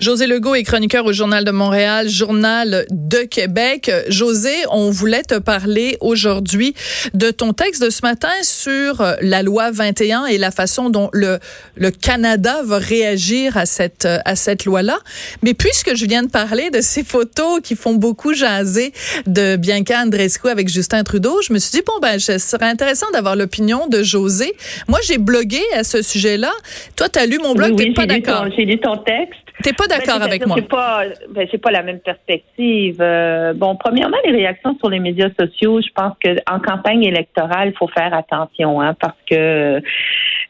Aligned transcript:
José 0.00 0.28
Legault 0.28 0.54
est 0.54 0.62
chroniqueur 0.62 1.04
au 1.06 1.12
Journal 1.12 1.44
de 1.44 1.50
Montréal, 1.50 2.08
Journal 2.08 2.86
de 2.88 3.18
Québec. 3.24 3.90
José, 4.06 4.52
on 4.70 4.90
voulait 4.90 5.24
te 5.24 5.36
parler 5.40 5.96
aujourd'hui 6.00 6.74
de 7.14 7.32
ton 7.32 7.52
texte 7.52 7.82
de 7.82 7.90
ce 7.90 8.02
matin 8.02 8.30
sur 8.42 9.04
la 9.20 9.42
loi 9.42 9.72
21 9.72 10.26
et 10.26 10.38
la 10.38 10.52
façon 10.52 10.88
dont 10.88 11.10
le, 11.12 11.40
le 11.74 11.90
Canada 11.90 12.62
va 12.64 12.78
réagir 12.78 13.56
à 13.56 13.66
cette, 13.66 14.06
à 14.24 14.36
cette 14.36 14.66
loi-là. 14.66 14.98
Mais 15.42 15.52
puisque 15.52 15.96
je 15.96 16.06
viens 16.06 16.22
de 16.22 16.30
parler 16.30 16.70
de 16.70 16.80
ces 16.80 17.02
photos 17.02 17.60
qui 17.60 17.74
font 17.74 17.94
beaucoup 17.94 18.34
jaser 18.34 18.92
de 19.26 19.56
Bianca 19.56 20.00
Andreescu 20.04 20.46
avec 20.48 20.68
Justin 20.68 21.02
Trudeau, 21.02 21.42
je 21.42 21.52
me 21.52 21.58
suis 21.58 21.72
dit, 21.72 21.82
bon, 21.84 21.98
ben, 22.00 22.20
ce 22.20 22.38
serait 22.38 22.66
intéressant 22.66 23.10
d'avoir 23.12 23.34
l'opinion 23.34 23.88
de 23.88 24.04
José. 24.04 24.52
Moi, 24.86 25.00
j'ai 25.04 25.18
blogué 25.18 25.62
à 25.74 25.82
ce 25.82 26.02
sujet-là. 26.02 26.52
Toi, 26.94 27.08
tu 27.08 27.18
as 27.18 27.26
lu 27.26 27.38
mon 27.42 27.54
blog, 27.54 27.74
oui, 27.76 27.86
t'es 27.86 27.92
pas 27.94 28.06
d'accord. 28.06 28.46
J'ai 28.56 28.64
lu 28.64 28.78
ton 28.78 28.96
texte. 28.98 29.47
T'es 29.62 29.72
pas 29.72 29.86
d'accord 29.86 30.18
Ben, 30.18 30.26
avec 30.26 30.46
moi. 30.46 30.56
C'est 30.58 30.68
pas, 30.68 31.02
ben, 31.30 31.48
c'est 31.50 31.58
pas 31.58 31.70
la 31.70 31.82
même 31.82 32.00
perspective. 32.00 32.96
Euh, 33.00 33.52
bon, 33.54 33.76
premièrement, 33.76 34.16
les 34.24 34.30
réactions 34.30 34.76
sur 34.78 34.88
les 34.88 35.00
médias 35.00 35.30
sociaux, 35.38 35.80
je 35.80 35.88
pense 35.94 36.14
que 36.22 36.36
en 36.50 36.60
campagne 36.60 37.04
électorale, 37.04 37.70
il 37.74 37.76
faut 37.76 37.88
faire 37.88 38.14
attention, 38.14 38.80
hein, 38.80 38.94
parce 39.00 39.16
que 39.28 39.80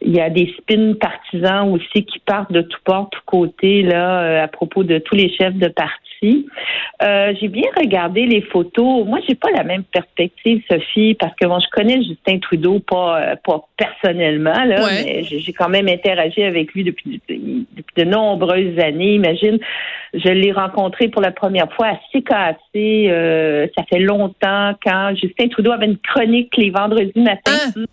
il 0.01 0.15
y 0.15 0.21
a 0.21 0.31
des 0.31 0.55
spins 0.59 0.95
partisans 0.95 1.71
aussi 1.71 2.05
qui 2.05 2.19
partent 2.21 2.53
de 2.53 2.63
tout 2.63 2.79
port, 2.85 3.09
tout 3.11 3.21
côté 3.27 3.83
là, 3.83 4.23
euh, 4.23 4.45
à 4.45 4.49
propos 4.49 4.85
de 4.85 4.99
tous 4.99 5.15
les 5.15 5.35
chefs 5.35 5.57
de 5.57 5.69
parti. 5.69 6.08
Euh, 6.23 7.33
j'ai 7.41 7.49
bien 7.49 7.69
regardé 7.77 8.27
les 8.27 8.41
photos. 8.43 9.07
Moi, 9.07 9.21
j'ai 9.29 9.35
pas 9.35 9.51
la 9.55 9.63
même 9.63 9.85
perspective, 9.85 10.63
Sophie, 10.71 11.15
parce 11.15 11.35
que 11.41 11.47
bon, 11.47 11.59
je 11.61 11.69
connais 11.71 12.03
Justin 12.03 12.39
Trudeau 12.39 12.81
pas 12.81 13.21
euh, 13.21 13.35
pas 13.45 13.61
personnellement 13.77 14.65
là, 14.65 14.85
Ouais. 14.85 15.05
mais 15.05 15.23
j'ai 15.25 15.53
quand 15.53 15.69
même 15.69 15.89
interagi 15.89 16.43
avec 16.43 16.73
lui 16.73 16.83
depuis, 16.85 17.21
depuis 17.29 17.85
de 17.97 18.05
nombreuses 18.05 18.79
années. 18.79 19.15
Imagine, 19.15 19.59
je 20.15 20.29
l'ai 20.29 20.53
rencontré 20.53 21.09
pour 21.09 21.23
la 21.23 21.31
première 21.31 21.73
fois 21.73 21.89
à 21.89 21.95
CKC. 22.13 23.09
euh, 23.11 23.67
ça 23.77 23.85
fait 23.85 23.99
longtemps 24.01 24.73
quand 24.85 25.15
Justin 25.15 25.49
Trudeau 25.49 25.73
avait 25.73 25.87
une 25.87 25.99
chronique 25.99 26.57
les 26.57 26.71
vendredis 26.71 27.13
matins. 27.21 27.53
Hein? 27.77 27.85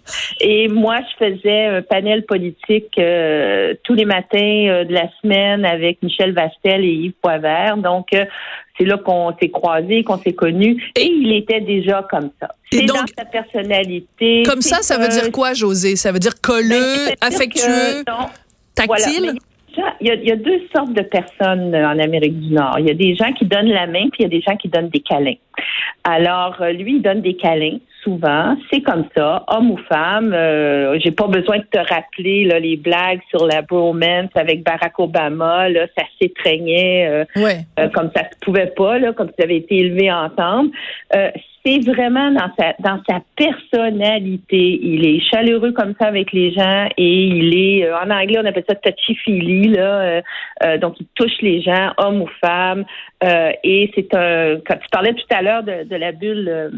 Et 0.41 0.67
moi, 0.67 0.97
je 1.19 1.25
faisais 1.25 1.65
un 1.65 1.81
panel 1.81 2.25
politique 2.25 2.97
euh, 2.97 3.73
tous 3.83 3.93
les 3.93 4.05
matins 4.05 4.83
de 4.87 4.93
la 4.93 5.09
semaine 5.21 5.65
avec 5.65 6.01
Michel 6.01 6.33
Vastel 6.33 6.83
et 6.83 6.93
Yves 6.93 7.13
Poivert. 7.21 7.77
Donc, 7.77 8.07
c'est 8.77 8.85
là 8.85 8.97
qu'on 8.97 9.33
s'est 9.41 9.49
croisés, 9.49 10.03
qu'on 10.03 10.17
s'est 10.19 10.33
connus. 10.33 10.81
Et, 10.95 11.01
Et- 11.03 11.11
il 11.11 11.33
était 11.33 11.61
déjà 11.61 12.05
comme 12.09 12.29
ça. 12.41 12.49
Et 12.71 12.77
C'est 12.79 12.85
donc- 12.85 12.97
dans 12.97 13.05
sa 13.17 13.25
personnalité. 13.25 14.43
Comme 14.45 14.61
ça, 14.61 14.81
ça 14.81 14.97
veut 14.97 15.07
dire 15.07 15.31
quoi, 15.31 15.53
José? 15.53 15.95
Ça 15.95 16.11
veut 16.11 16.19
dire 16.19 16.33
colleux, 16.41 17.07
ben, 17.07 17.15
affectueux, 17.21 18.03
que, 18.05 18.11
tactile? 18.75 19.13
voilà. 19.19 19.33
Mais 19.33 19.39
Il 20.01 20.07
y, 20.07 20.11
a, 20.11 20.15
il 20.15 20.27
y 20.27 20.31
a 20.31 20.35
deux 20.35 20.61
sortes 20.75 20.93
de 20.93 21.01
personnes 21.01 21.73
euh, 21.73 21.87
en 21.87 21.99
Amérique 21.99 22.39
du 22.39 22.53
Nord. 22.53 22.75
Il 22.79 22.87
y 22.87 22.91
a 22.91 22.93
des 22.93 23.15
gens 23.15 23.31
qui 23.33 23.45
donnent 23.45 23.69
la 23.69 23.87
main, 23.87 24.09
puis 24.11 24.19
il 24.19 24.23
y 24.23 24.25
a 24.25 24.29
des 24.29 24.41
gens 24.41 24.55
qui 24.55 24.69
donnent 24.69 24.89
des 24.89 24.99
câlins. 24.99 25.35
Alors, 26.03 26.57
euh, 26.61 26.71
lui, 26.71 26.97
il 26.97 27.01
donne 27.01 27.21
des 27.21 27.35
câlins, 27.35 27.77
souvent. 28.03 28.55
C'est 28.71 28.81
comme 28.81 29.05
ça, 29.15 29.43
homme 29.47 29.71
ou 29.71 29.77
femme. 29.89 30.33
Euh, 30.33 30.99
J'ai 30.99 31.11
pas 31.11 31.27
besoin 31.27 31.57
de 31.57 31.65
te 31.71 31.79
rappeler 31.79 32.45
là, 32.45 32.59
les 32.59 32.77
blagues 32.77 33.21
sur 33.29 33.45
la 33.47 33.61
bromance 33.61 34.29
avec 34.35 34.63
Barack 34.63 34.99
Obama. 34.99 35.69
Là, 35.69 35.87
ça 35.97 36.03
s'étreignait 36.21 37.07
euh, 37.07 37.41
ouais. 37.41 37.59
euh, 37.79 37.89
comme 37.89 38.11
ça 38.15 38.23
se 38.23 38.37
pouvait 38.41 38.71
pas, 38.75 38.99
là, 38.99 39.13
comme 39.13 39.29
ça 39.37 39.43
avait 39.43 39.57
été 39.57 39.77
élevé 39.77 40.11
ensemble. 40.11 40.71
C'est 41.65 41.79
vraiment 41.79 42.29
dans 42.31 42.51
sa 42.59 42.73
dans 42.79 43.01
sa 43.09 43.21
personnalité. 43.35 44.79
Il 44.83 45.03
est 45.05 45.19
chaleureux 45.19 45.71
comme 45.71 45.95
ça 45.99 46.07
avec 46.07 46.31
les 46.31 46.51
gens 46.53 46.87
et 46.95 47.23
il 47.25 47.57
est 47.57 47.85
euh, 47.85 47.97
en 47.97 48.11
anglais 48.11 48.37
on 48.39 48.45
appelle 48.45 48.65
ça 48.69 48.75
touchy 48.75 49.15
feely 49.15 49.69
là. 49.69 49.81
euh, 50.01 50.21
euh, 50.63 50.77
donc 50.77 50.99
il 50.99 51.07
touche 51.15 51.41
les 51.41 51.61
gens, 51.63 51.91
hommes 51.97 52.21
ou 52.21 52.29
femmes. 52.39 52.85
Euh, 53.23 53.51
et 53.63 53.91
c'est 53.95 54.13
un 54.13 54.57
quand 54.67 54.75
tu 54.77 54.87
parlais 54.91 55.13
tout 55.13 55.25
à 55.35 55.41
l'heure 55.41 55.63
de, 55.63 55.83
de 55.85 55.95
la 55.95 56.11
bulle. 56.11 56.71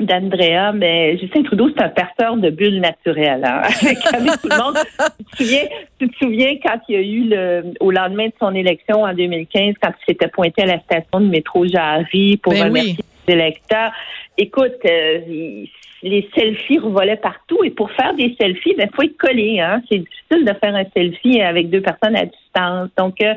d'Andrea, 0.00 0.72
mais 0.72 1.16
Justin 1.18 1.44
Trudeau, 1.44 1.70
c'est 1.70 1.82
un 1.84 1.88
perceur 1.88 2.36
de 2.36 2.50
bulles 2.50 2.80
naturelles. 2.80 3.44
Hein? 3.44 3.62
Avec, 3.80 3.98
avec 4.12 4.40
tout 4.42 4.48
le 4.50 4.62
monde. 4.62 4.76
Tu 5.18 5.24
te, 5.24 5.36
souviens, 5.44 5.66
tu 6.00 6.08
te 6.08 6.16
souviens 6.16 6.56
quand 6.64 6.80
il 6.88 6.94
y 6.94 6.98
a 6.98 7.00
eu 7.00 7.22
le, 7.28 7.74
au 7.78 7.92
lendemain 7.92 8.26
de 8.26 8.32
son 8.40 8.52
élection 8.56 9.04
en 9.04 9.14
2015, 9.14 9.74
quand 9.80 9.90
il 10.00 10.04
s'était 10.12 10.26
pointé 10.26 10.62
à 10.62 10.66
la 10.66 10.80
station 10.80 11.20
de 11.20 11.28
métro 11.28 11.64
Jarry 11.64 12.36
pour 12.38 12.52
Ben 12.52 12.64
remercier 12.64 12.96
oui. 12.98 13.13
Électeurs. 13.28 13.92
Écoute, 14.36 14.78
euh, 14.84 15.64
les 16.02 16.28
selfies 16.34 16.78
revolaient 16.78 17.16
partout 17.16 17.64
et 17.64 17.70
pour 17.70 17.90
faire 17.92 18.14
des 18.14 18.36
selfies, 18.38 18.74
il 18.76 18.90
faut 18.94 19.02
être 19.02 19.16
collé. 19.16 19.60
Hein? 19.60 19.80
C'est 19.88 19.98
difficile 19.98 20.44
de 20.44 20.52
faire 20.62 20.74
un 20.74 20.84
selfie 20.94 21.40
avec 21.40 21.70
deux 21.70 21.80
personnes 21.80 22.16
à 22.16 22.26
distance. 22.26 22.90
Donc, 22.98 23.14
euh, 23.22 23.34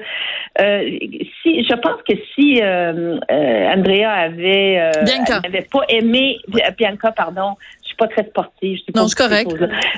euh, 0.59 0.97
si 1.41 1.63
je 1.63 1.75
pense 1.75 2.01
que 2.07 2.15
si 2.35 2.61
Andrea 2.61 4.11
avait 4.11 4.91
n'avait 5.43 5.67
pas 5.71 5.83
aimé 5.89 6.37
Bianca, 6.77 7.11
pardon, 7.11 7.55
suis 7.97 8.07
pas 8.07 8.07
très 8.07 8.25
sportive. 8.29 8.77
Je 8.87 8.91
pas 8.91 9.01
Non, 9.01 9.07
c'est 9.07 9.17
correct. 9.17 9.51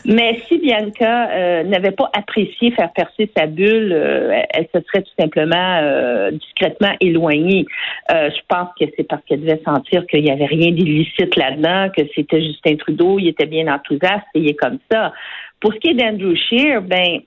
Mais 0.05 0.39
si 0.47 0.57
Bianca 0.59 1.29
euh, 1.31 1.63
n'avait 1.63 1.91
pas 1.91 2.09
apprécié 2.13 2.71
faire 2.71 2.91
percer 2.93 3.29
sa 3.35 3.45
bulle, 3.45 3.91
euh, 3.93 4.41
elle 4.51 4.67
se 4.73 4.81
serait 4.87 5.01
tout 5.03 5.11
simplement 5.19 5.79
euh, 5.81 6.31
discrètement 6.31 6.93
éloignée. 7.01 7.65
Euh, 8.11 8.29
je 8.29 8.41
pense 8.47 8.69
que 8.79 8.85
c'est 8.95 9.03
parce 9.03 9.21
qu'elle 9.25 9.41
devait 9.41 9.61
sentir 9.65 10.05
qu'il 10.07 10.23
n'y 10.23 10.31
avait 10.31 10.45
rien 10.45 10.71
d'illicite 10.71 11.35
là-dedans, 11.35 11.89
que 11.95 12.03
c'était 12.15 12.41
Justin 12.41 12.75
Trudeau, 12.77 13.19
il 13.19 13.27
était 13.27 13.45
bien 13.45 13.67
enthousiaste 13.73 14.25
et 14.35 14.39
il 14.39 14.49
est 14.49 14.55
comme 14.55 14.79
ça. 14.91 15.13
Pour 15.59 15.73
ce 15.73 15.79
qui 15.79 15.89
est 15.89 15.93
d'Andrew 15.93 16.35
Scheer, 16.35 16.81
ben 16.81 17.19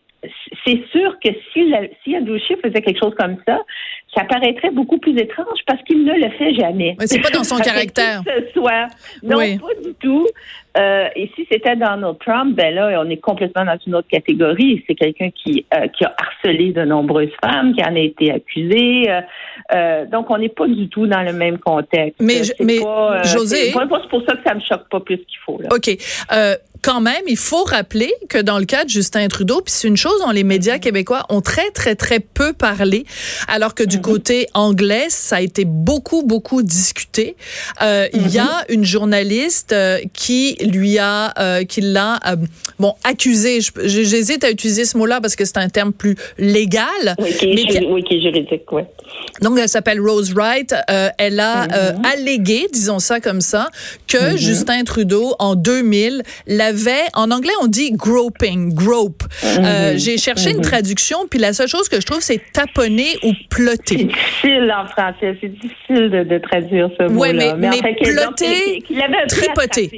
c'est 0.64 0.80
sûr 0.92 1.16
que 1.18 1.30
si, 1.52 1.68
la- 1.68 1.88
si 2.04 2.16
Andrew 2.16 2.38
Scheer 2.38 2.56
faisait 2.62 2.80
quelque 2.80 3.00
chose 3.00 3.14
comme 3.18 3.36
ça, 3.46 3.58
ça 4.14 4.24
paraîtrait 4.24 4.70
beaucoup 4.70 4.98
plus 4.98 5.16
étrange 5.18 5.58
parce 5.66 5.82
qu'il 5.84 6.04
ne 6.04 6.12
le 6.14 6.30
fait 6.36 6.54
jamais. 6.54 6.96
Mais 6.98 7.06
c'est 7.06 7.20
pas 7.20 7.30
dans 7.30 7.44
son 7.44 7.56
caractère. 7.64 8.22
que 8.24 8.46
ce 8.46 8.52
soit. 8.52 8.88
Non, 9.22 9.38
Oui. 9.38 9.58
pas 9.58 9.74
du 9.82 9.94
tout. 9.94 10.26
Euh, 10.78 11.06
et 11.16 11.30
si 11.36 11.46
c'était 11.50 11.76
Donald 11.76 12.16
Trump, 12.24 12.56
ben 12.56 12.74
là, 12.74 13.02
on 13.04 13.10
est 13.10 13.18
complètement 13.18 13.64
dans 13.64 13.76
une 13.86 13.94
autre 13.94 14.08
catégorie. 14.08 14.82
C'est 14.86 14.94
quelqu'un 14.94 15.28
qui, 15.30 15.66
euh, 15.74 15.86
qui 15.88 16.04
a 16.04 16.14
harcelé 16.18 16.72
de 16.72 16.82
nombreuses 16.84 17.28
femmes, 17.44 17.74
qui 17.74 17.82
en 17.84 17.94
a 17.94 17.98
été 17.98 18.32
accusé. 18.32 19.10
Euh, 19.74 20.06
donc, 20.06 20.30
on 20.30 20.38
n'est 20.38 20.48
pas 20.48 20.66
du 20.66 20.88
tout 20.88 21.06
dans 21.06 21.20
le 21.22 21.32
même 21.34 21.58
contexte. 21.58 22.16
Mais- 22.20 22.44
C'est 22.44 22.60
mais, 22.60 22.80
pas, 22.80 23.22
José- 23.22 23.72
c'est- 23.72 23.72
pour 24.08 24.22
ça 24.26 24.34
que 24.36 24.42
ça 24.46 24.54
me 24.54 24.60
choque 24.60 24.88
pas 24.90 25.00
plus 25.00 25.18
qu'il 25.18 25.38
faut. 25.44 25.58
Là. 25.60 25.68
OK. 25.72 25.90
Quand 26.84 27.00
même, 27.00 27.22
il 27.28 27.36
faut 27.36 27.62
rappeler 27.62 28.12
que 28.28 28.38
dans 28.42 28.58
le 28.58 28.64
cas 28.64 28.82
de 28.82 28.88
Justin 28.88 29.28
Trudeau, 29.28 29.60
puis 29.60 29.70
c'est 29.72 29.86
une 29.86 29.96
chose 29.96 30.18
dont 30.26 30.32
les 30.32 30.42
médias 30.42 30.78
québécois 30.80 31.22
ont 31.28 31.40
très, 31.40 31.70
très, 31.70 31.94
très 31.94 32.18
peu 32.18 32.54
parlé, 32.54 33.04
alors 33.46 33.76
que 33.76 33.84
du 33.84 34.00
côté 34.02 34.48
anglais, 34.54 35.06
ça 35.08 35.36
a 35.36 35.40
été 35.40 35.64
beaucoup, 35.64 36.22
beaucoup 36.22 36.62
discuté. 36.62 37.36
Euh, 37.82 38.08
Il 38.12 38.28
y 38.30 38.38
a 38.38 38.64
une 38.68 38.84
journaliste 38.84 39.72
euh, 39.72 39.98
qui 40.12 40.56
lui 40.60 40.98
a, 40.98 41.32
euh, 41.38 41.64
qui 41.64 41.80
l'a, 41.80 42.20
bon, 42.78 42.94
accusé. 43.04 43.60
J'hésite 43.84 44.44
à 44.44 44.50
utiliser 44.50 44.84
ce 44.84 44.96
mot-là 44.98 45.20
parce 45.20 45.36
que 45.36 45.44
c'est 45.44 45.58
un 45.58 45.68
terme 45.68 45.92
plus 45.92 46.16
légal. 46.38 47.14
Oui, 47.18 47.32
qui 47.38 47.46
est, 47.46 47.54
mais 47.54 47.64
qui- 47.64 47.86
oui, 47.86 48.02
qui 48.04 48.14
est 48.16 48.20
juridique, 48.22 48.70
oui. 48.72 48.82
Donc, 49.40 49.58
elle 49.58 49.68
s'appelle 49.68 50.00
Rose 50.00 50.32
Wright. 50.34 50.74
Elle 51.18 51.38
a 51.40 51.64
euh, 51.72 51.92
allégué, 52.14 52.66
disons 52.72 52.98
ça 52.98 53.20
comme 53.20 53.40
ça, 53.40 53.68
que 54.08 54.36
Justin 54.36 54.84
Trudeau, 54.84 55.34
en 55.38 55.54
2000, 55.54 56.22
l'avait, 56.46 57.04
en 57.14 57.30
anglais, 57.30 57.52
on 57.62 57.66
dit 57.66 57.92
groping, 57.92 58.72
grope. 58.74 59.22
J'ai 59.96 60.18
cherché 60.18 60.50
une 60.50 60.60
traduction, 60.60 61.26
puis 61.28 61.38
la 61.38 61.52
seule 61.52 61.68
chose 61.68 61.88
que 61.88 62.00
je 62.00 62.06
trouve, 62.06 62.20
c'est 62.20 62.40
taponner 62.52 63.16
ou 63.22 63.32
C'est 63.98 64.04
difficile 64.04 64.72
en 64.76 64.86
français. 64.88 65.36
C'est 65.40 65.48
difficile 65.48 66.10
de, 66.10 66.24
de 66.24 66.38
traduire 66.38 66.88
ce 66.98 67.04
mot-là. 67.08 67.32
mais- 67.32 67.54
mais 67.56 67.68
enfin, 67.68 67.94
qu'il- 67.94 68.14
donc, 68.16 68.36
plotter, 68.36 68.82
qu'il- 68.86 69.02
tripoter. 69.28 69.88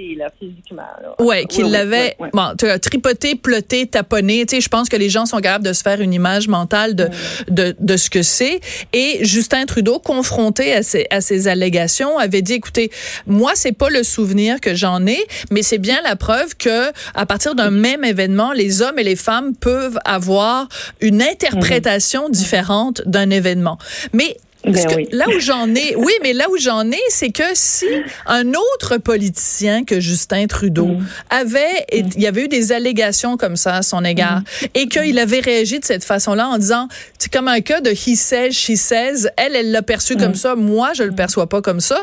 physiquement. 0.40 0.82
là. 1.02 1.14
Ouais, 1.24 1.44
Oui, 1.50 1.62
oui, 1.64 1.70
l'avait, 1.70 2.02
oui, 2.02 2.10
oui. 2.20 2.28
bon, 2.32 2.52
tu 2.58 2.66
as 2.66 2.78
tripoté, 2.78 3.34
ploté, 3.36 3.86
taponné. 3.86 4.44
Tu 4.46 4.56
sais, 4.56 4.60
je 4.60 4.68
pense 4.68 4.88
que 4.88 4.96
les 4.96 5.08
gens 5.08 5.26
sont 5.26 5.38
capables 5.38 5.64
de 5.64 5.72
se 5.72 5.82
faire 5.82 6.00
une 6.00 6.12
image 6.12 6.48
mentale 6.48 6.94
de, 6.94 7.08
de, 7.48 7.74
de 7.78 7.96
ce 7.96 8.10
que 8.10 8.22
c'est. 8.22 8.60
Et 8.92 9.18
Justin 9.24 9.64
Trudeau, 9.66 9.98
confronté 9.98 10.72
à 10.72 10.82
ces, 10.82 11.06
à 11.10 11.20
ces 11.20 11.48
allégations, 11.48 12.18
avait 12.18 12.42
dit, 12.42 12.54
écoutez, 12.54 12.90
moi, 13.26 13.52
c'est 13.54 13.72
pas 13.76 13.90
le 13.90 14.02
souvenir 14.02 14.60
que 14.60 14.74
j'en 14.74 15.06
ai, 15.06 15.18
mais 15.50 15.62
c'est 15.62 15.78
bien 15.78 16.00
la 16.02 16.16
preuve 16.16 16.56
que, 16.56 16.90
à 17.14 17.26
partir 17.26 17.54
d'un 17.54 17.70
même 17.70 18.04
événement, 18.04 18.52
les 18.52 18.82
hommes 18.82 18.98
et 18.98 19.04
les 19.04 19.16
femmes 19.16 19.54
peuvent 19.56 19.98
avoir 20.04 20.68
une 21.00 21.22
interprétation 21.22 22.28
différente 22.28 23.02
d'un 23.06 23.30
événement. 23.30 23.78
Mais 24.12 24.36
Ben 24.66 24.86
oui. 24.96 25.06
Là 25.12 25.26
où 25.28 25.38
j'en 25.40 25.74
ai, 25.74 25.94
oui, 25.98 26.12
mais 26.22 26.32
là 26.32 26.46
où 26.50 26.56
j'en 26.56 26.90
ai, 26.90 26.98
c'est 27.10 27.28
que 27.28 27.42
si 27.52 27.84
un 28.24 28.48
autre 28.54 28.96
politicien 28.96 29.84
que 29.84 30.00
Justin 30.00 30.46
Trudeau 30.46 30.86
Mm. 30.86 31.06
avait, 31.28 31.84
et- 31.92 32.02
Mm. 32.02 32.10
il 32.16 32.22
y 32.22 32.26
avait 32.26 32.44
eu 32.44 32.48
des 32.48 32.72
allégations 32.72 33.36
comme 33.36 33.56
ça 33.56 33.74
à 33.76 33.82
son 33.82 34.02
égard, 34.06 34.40
et 34.72 34.88
qu'il 34.88 35.18
avait 35.18 35.40
réagi 35.40 35.80
de 35.80 35.84
cette 35.84 36.02
façon-là 36.02 36.48
en 36.48 36.56
disant, 36.56 36.88
c'est 37.18 37.30
comme 37.30 37.46
un 37.48 37.60
cas 37.60 37.82
de 37.82 37.90
he 37.90 38.16
says, 38.16 38.52
she 38.52 38.74
says, 38.76 39.28
elle, 39.36 39.54
elle 39.54 39.70
l'a 39.70 39.82
perçu 39.82 40.14
Mm. 40.14 40.18
comme 40.18 40.34
ça, 40.34 40.54
moi, 40.54 40.92
je 40.94 41.02
le 41.02 41.12
perçois 41.12 41.46
pas 41.46 41.60
comme 41.60 41.80
ça. 41.80 42.02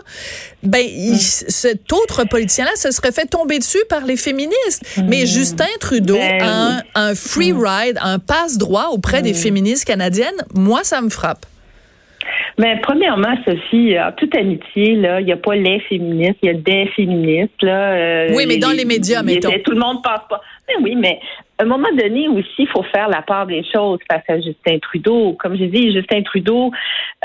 Ben, 0.62 0.86
il- 0.88 1.18
cet 1.20 1.92
autre 1.92 2.26
politicien-là 2.26 2.76
se 2.76 2.92
serait 2.92 3.12
fait 3.12 3.26
tomber 3.26 3.58
dessus 3.58 3.84
par 3.90 4.06
les 4.06 4.18
féministes. 4.18 4.84
Mais 5.08 5.26
Justin 5.26 5.66
Trudeau 5.80 6.14
Ben 6.14 6.44
a 6.44 6.68
un, 6.78 6.84
un 7.10 7.16
free 7.16 7.54
ride, 7.54 7.98
un 8.04 8.20
passe-droit 8.20 8.90
auprès 8.92 9.24
des 9.24 9.34
féministes 9.34 9.86
canadiennes. 9.86 10.30
Moi, 10.54 10.82
ça 10.84 11.02
me 11.02 11.10
frappe. 11.10 11.48
Mais 12.60 12.80
premièrement, 12.82 13.36
Sophie, 13.46 13.98
en 14.00 14.12
toute 14.12 14.36
amitié, 14.36 14.96
là, 14.96 15.20
il 15.20 15.26
n'y 15.26 15.32
a 15.32 15.38
pas 15.38 15.56
les 15.56 15.80
féministes, 15.82 16.38
il 16.44 16.48
y 16.48 16.50
a 16.50 16.54
des 16.54 16.88
féministes. 16.96 17.62
Là, 17.62 17.94
euh, 17.94 18.34
Oui, 18.36 18.46
mais 18.48 18.58
dans 18.58 18.72
les 18.72 18.86
médias, 18.86 19.22
les- 19.24 19.36
mettons. 19.36 19.52
Tout 19.64 19.72
le 19.72 19.80
monde 19.80 20.04
passe 20.04 20.22
pas. 20.30 20.42
Mais 20.80 20.84
oui, 20.84 20.96
mais 20.96 21.20
à 21.60 21.64
un 21.64 21.68
moment 21.68 21.90
donné 21.96 22.28
aussi, 22.28 22.50
il 22.60 22.68
faut 22.68 22.82
faire 22.84 23.08
la 23.08 23.22
part 23.22 23.46
des 23.46 23.64
choses 23.72 24.00
face 24.12 24.24
à 24.28 24.40
Justin 24.40 24.80
Trudeau. 24.80 25.34
Comme 25.34 25.56
je 25.56 25.66
dis, 25.66 25.94
Justin 25.94 26.24
Trudeau, 26.24 26.72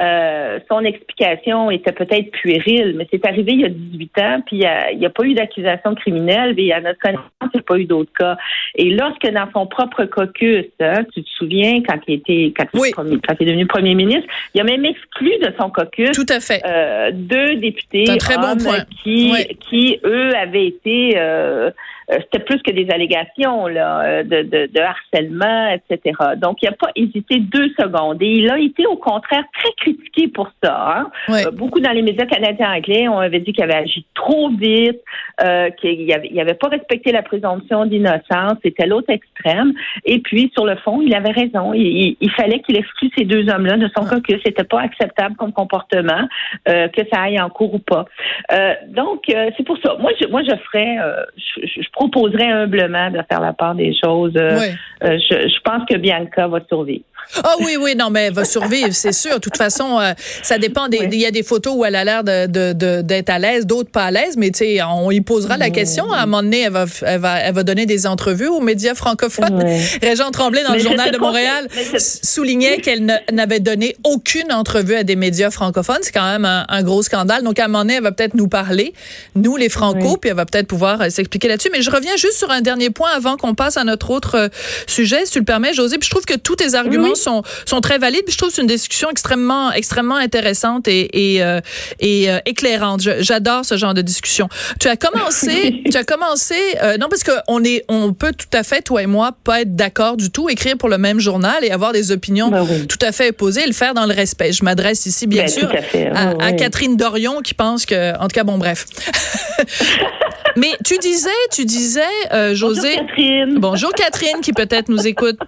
euh, 0.03 0.59
son 0.71 0.81
explication 0.81 1.71
était 1.71 1.93
peut-être 1.93 2.31
puérile, 2.33 2.95
mais 2.99 3.07
c'est 3.11 3.25
arrivé 3.27 3.53
il 3.53 3.61
y 3.63 3.65
a 3.65 3.69
18 3.71 4.19
ans, 4.19 4.41
puis 4.45 4.57
il 4.93 4.99
n'y 4.99 5.07
a, 5.07 5.11
pas 5.11 5.25
eu 5.25 5.33
d'accusation 5.35 5.95
criminelle, 5.95 6.53
mais 6.55 6.71
à 6.73 6.81
notre 6.83 6.99
connaissance, 6.99 7.25
il 7.45 7.49
n'y 7.55 7.61
a 7.61 7.63
pas 7.63 7.79
eu 7.79 7.85
d'autres 7.87 8.13
cas. 8.13 8.37
Et 8.75 8.91
lorsque 8.91 9.27
dans 9.31 9.49
son 9.55 9.67
propre 9.67 10.05
caucus, 10.05 10.67
hein, 10.81 11.05
tu 11.15 11.23
te 11.25 11.29
souviens, 11.31 11.81
quand 11.89 11.99
il 12.07 12.15
était 12.17 12.53
quand, 12.55 12.67
il 12.75 12.81
Oui. 12.81 12.89
est 12.89 12.93
premier- 12.93 13.19
quand 13.27 13.35
il 13.41 13.45
est 13.49 13.51
devenu 13.53 13.67
premier 13.67 13.95
ministre, 13.95 14.29
il 14.55 14.61
a 14.61 14.65
même 14.65 14.85
exclu 14.85 15.31
de 15.41 15.51
son 15.59 15.71
caucus 15.71 16.11
Tout 16.13 16.27
à 16.29 16.41
fait. 16.41 16.61
euh, 16.67 17.11
deux 17.13 17.57
députés 17.57 18.05
C'est 18.05 18.13
un 18.13 18.17
très 18.19 18.37
bon 18.37 18.51
hommes 18.53 18.59
point. 18.63 18.85
qui, 19.03 19.31
Oui. 19.33 19.57
qui 19.71 19.99
eux 20.05 20.37
avaient 20.37 20.67
été 20.67 21.15
euh, 21.17 21.71
c'était 22.09 22.39
plus 22.45 22.63
que 22.63 22.71
des 22.71 22.89
allégations 22.91 23.67
là, 23.67 24.01
euh, 24.03 24.23
de, 24.23 24.43
de, 24.43 24.71
de 24.73 24.81
harcèlement, 24.81 25.69
etc. 25.71 26.15
Donc, 26.37 26.59
il 26.63 26.67
n'a 26.67 26.73
pas 26.77 26.91
hésité 26.95 27.39
deux 27.41 27.69
secondes. 27.79 28.23
Et 28.23 28.27
il 28.31 28.51
a 28.51 28.59
été 28.59 28.87
au 28.87 28.97
contraire 28.97 29.45
très 29.55 29.73
critiqué 29.77 30.29
pour 30.29 30.51
ça. 30.63 30.97
hein. 30.99 31.11
Ouais. 31.29 31.47
Euh, 31.47 31.51
beaucoup 31.51 31.81
dans 31.81 31.93
les 31.93 32.03
médias 32.03 32.27
canadiens 32.27 32.73
anglais, 32.75 33.09
on 33.09 33.19
avait 33.19 33.41
dit 33.41 33.53
qu'il 33.53 33.65
avait 33.65 33.75
agi 33.75 34.05
trop 34.15 34.51
vite, 34.51 35.01
euh, 35.43 35.71
qu'il 35.71 36.07
n'avait 36.07 36.41
avait 36.41 36.55
pas 36.55 36.69
respecté 36.69 37.13
la 37.13 37.23
présomption 37.23 37.87
d'innocence. 37.87 38.55
C'était 38.63 38.87
l'autre 38.87 39.11
extrême. 39.11 39.73
Et 40.05 40.21
puis, 40.21 40.51
sur 40.55 40.65
le 40.65 40.77
fond, 40.77 41.01
il 41.03 41.15
avait 41.15 41.33
raison. 41.33 41.73
Il, 41.75 41.87
il- 41.87 42.17
il 42.21 42.31
fallait 42.31 42.61
qu'il 42.61 42.77
exclue 42.77 43.11
ces 43.17 43.25
deux 43.25 43.49
hommes-là 43.49 43.77
de 43.77 43.89
son 43.97 44.05
Ouais. 44.05 44.11
caucus. 44.11 44.41
C'était 44.45 44.65
pas 44.65 44.81
acceptable 44.81 45.35
comme 45.37 45.53
comportement, 45.53 46.29
euh, 46.69 46.89
que 46.89 47.03
ça 47.13 47.23
aille 47.23 47.41
en 47.41 47.49
cours 47.51 47.75
ou 47.75 47.79
pas. 47.79 48.05
Euh, 48.53 48.75
donc, 48.89 49.25
euh, 49.35 49.51
c'est 49.57 49.65
pour 49.65 49.77
ça. 49.79 49.97
Moi, 49.99 50.13
je, 50.21 50.27
moi, 50.29 50.43
je 50.43 50.55
ferais, 50.67 50.97
euh, 51.01 51.25
je, 51.37 51.67
je 51.83 51.89
proposerais 51.97 52.51
humblement 52.53 53.11
de 53.11 53.21
faire 53.29 53.41
la 53.41 53.55
part 53.55 53.75
des 53.75 53.93
choses. 54.03 54.35
Euh, 54.37 54.59
Ouais. 54.59 54.75
euh, 55.05 55.19
je, 55.19 55.49
je 55.49 55.61
pense 55.65 55.83
que 55.89 55.97
Bianca 55.97 56.47
va 56.47 56.61
survivre. 56.69 57.05
Ah 57.43 57.55
oui, 57.61 57.77
oui, 57.81 57.95
non, 57.97 58.11
mais 58.11 58.25
elle 58.27 58.33
va 58.35 58.45
survivre, 58.45 58.93
c'est 58.93 59.13
sûr. 59.13 59.35
De 59.35 59.39
toute 59.41 59.57
façon, 59.57 59.99
euh, 60.01 60.13
ça 60.43 60.59
dépend. 60.59 60.87
Oui. 60.91 61.01
Il 61.13 61.19
y 61.19 61.27
a 61.27 61.31
des 61.31 61.43
photos 61.43 61.75
où 61.77 61.85
elle 61.85 61.95
a 61.97 62.05
l'air 62.05 62.25
de, 62.25 62.47
de, 62.47 62.73
de- 62.73 63.03
d'être 63.03 63.31
à 63.31 63.39
l'aise, 63.39 63.67
d'autres 63.67 63.91
pas 63.91 64.05
à 64.05 64.11
l'aise, 64.11 64.37
mais 64.37 64.51
tu 64.51 64.59
sais, 64.59 64.79
on 64.83 65.11
y 65.11 65.21
posera 65.21 65.57
la 65.57 65.71
question. 65.71 66.11
À 66.13 66.19
un 66.19 66.27
moment 66.27 66.43
donné, 66.43 66.61
elle 66.63 66.73
va, 66.73 66.85
elle 67.03 67.21
va, 67.21 67.39
elle 67.41 67.55
va 67.55 67.63
donner 67.63 67.87
des 67.87 68.07
entrevues 68.07 68.47
aux 68.49 68.61
médias 68.61 68.95
francophones. 68.95 69.65
Régent 70.03 70.31
Tremblay, 70.31 70.63
dans 70.63 70.71
Mais 70.73 70.79
le 70.79 70.83
Journal 70.85 71.11
de 71.11 71.19
Montréal, 71.19 71.69
soulignait 71.99 72.79
qu'elle 72.79 73.05
n'avait 73.33 73.61
donné 73.61 73.97
aucune 74.05 74.53
entrevue 74.53 74.95
à 74.95 75.03
des 75.05 75.17
médias 75.17 75.51
francophones. 75.51 75.99
C'est 76.03 76.13
quand 76.13 76.27
même 76.31 76.45
un, 76.45 76.65
un 76.69 76.83
gros 76.83 77.03
scandale. 77.03 77.43
Donc, 77.43 77.59
à 77.59 77.65
un 77.65 77.69
moment 77.69 77.81
donné, 77.81 77.95
elle 77.95 78.03
va 78.03 78.13
peut-être 78.13 78.35
nous 78.35 78.49
parler, 78.49 78.93
nous, 79.35 79.57
les 79.57 79.69
Franco, 79.69 79.99
Oui. 80.13 80.17
puis 80.21 80.31
elle 80.31 80.37
va 80.37 80.47
peut-être 80.47 80.67
pouvoir 80.69 81.01
euh, 81.03 81.11
s'expliquer 81.11 81.49
là-dessus. 81.49 81.71
Mais 81.73 81.83
je 81.83 81.91
reviens 81.91 82.17
juste 82.17 82.39
sur 82.39 82.51
un 82.51 82.61
dernier 82.61 82.91
point 82.91 83.11
avant 83.15 83.37
qu'on 83.37 83.55
passe 83.55 83.77
à 83.77 83.85
notre 83.85 84.11
autre 84.11 84.35
euh, 84.37 84.49
sujet, 84.87 85.25
si 85.27 85.33
tu 85.33 85.39
le 85.41 85.45
permets, 85.45 85.73
José. 85.75 85.99
Puis 85.99 86.07
je 86.07 86.11
trouve 86.11 86.25
que 86.25 86.35
tous 86.37 86.57
tes 86.57 86.75
arguments. 86.75 87.15
Sont, 87.17 87.43
sont 87.65 87.81
très 87.81 87.99
valides. 87.99 88.23
Puis 88.25 88.33
je 88.33 88.39
trouve 88.39 88.51
que 88.51 88.55
c'est 88.57 88.63
une 88.63 88.69
discussion 88.69 89.11
extrêmement, 89.11 89.73
extrêmement 89.73 90.17
intéressante 90.17 90.89
et, 90.89 91.35
et, 91.35 91.43
euh, 91.43 91.61
et 92.01 92.31
euh, 92.31 92.39
éclairante. 92.47 93.01
J'adore 93.21 93.65
ce 93.65 93.77
genre 93.77 93.95
de 93.95 94.03
discussion. 94.03 94.49
Tu 94.81 94.89
as 94.89 94.97
commencé, 94.97 95.83
tu 95.91 95.97
as 95.97 96.05
commencé, 96.05 96.55
euh, 96.83 96.97
non 96.99 97.09
parce 97.09 97.25
qu'on 97.25 97.65
est, 97.65 97.85
on 97.89 98.13
peut 98.13 98.33
tout 98.33 98.47
à 98.57 98.63
fait, 98.63 98.83
toi 98.83 99.03
et 99.03 99.07
moi, 99.07 99.33
pas 99.45 99.63
être 99.63 99.75
d'accord 99.75 100.17
du 100.17 100.31
tout, 100.31 100.49
écrire 100.49 100.77
pour 100.77 100.89
le 100.89 100.99
même 100.99 101.19
journal 101.21 101.65
et 101.65 101.71
avoir 101.71 101.93
des 101.93 102.13
opinions 102.13 102.49
Ben 102.51 102.67
oui. 102.69 102.87
tout 102.87 102.99
à 103.03 103.13
fait 103.13 103.31
opposées 103.31 103.63
et 103.63 103.67
le 103.67 103.73
faire 103.73 103.95
dans 103.95 104.07
le 104.07 104.15
respect. 104.15 104.53
Je 104.53 104.65
m'adresse 104.65 105.07
ici, 105.07 105.27
bien 105.27 105.43
Ben, 105.45 105.49
sûr, 105.49 105.71
à 105.73 105.83
fait. 105.83 106.07
à, 106.09 106.35
Oui, 106.35 106.45
à 106.45 106.47
oui. 106.51 106.57
Catherine 106.57 106.97
Dorion 106.97 107.41
qui 107.41 107.55
pense 107.55 107.87
que, 107.87 108.17
en 108.19 108.23
tout 108.29 108.35
cas, 108.35 108.45
bon, 108.45 108.59
bref. 108.59 108.87
Mais 110.57 110.71
tu 110.85 110.97
disais, 110.99 111.29
tu 111.53 111.65
disais, 111.65 112.01
euh, 112.33 112.55
José. 112.55 112.97
Bonjour, 112.97 113.07
Catherine. 113.09 113.59
Bonjour 113.59 113.93
Catherine 113.93 114.41
qui 114.43 114.53
peut-être 114.53 114.89
nous 114.89 115.07
écoute. 115.07 115.39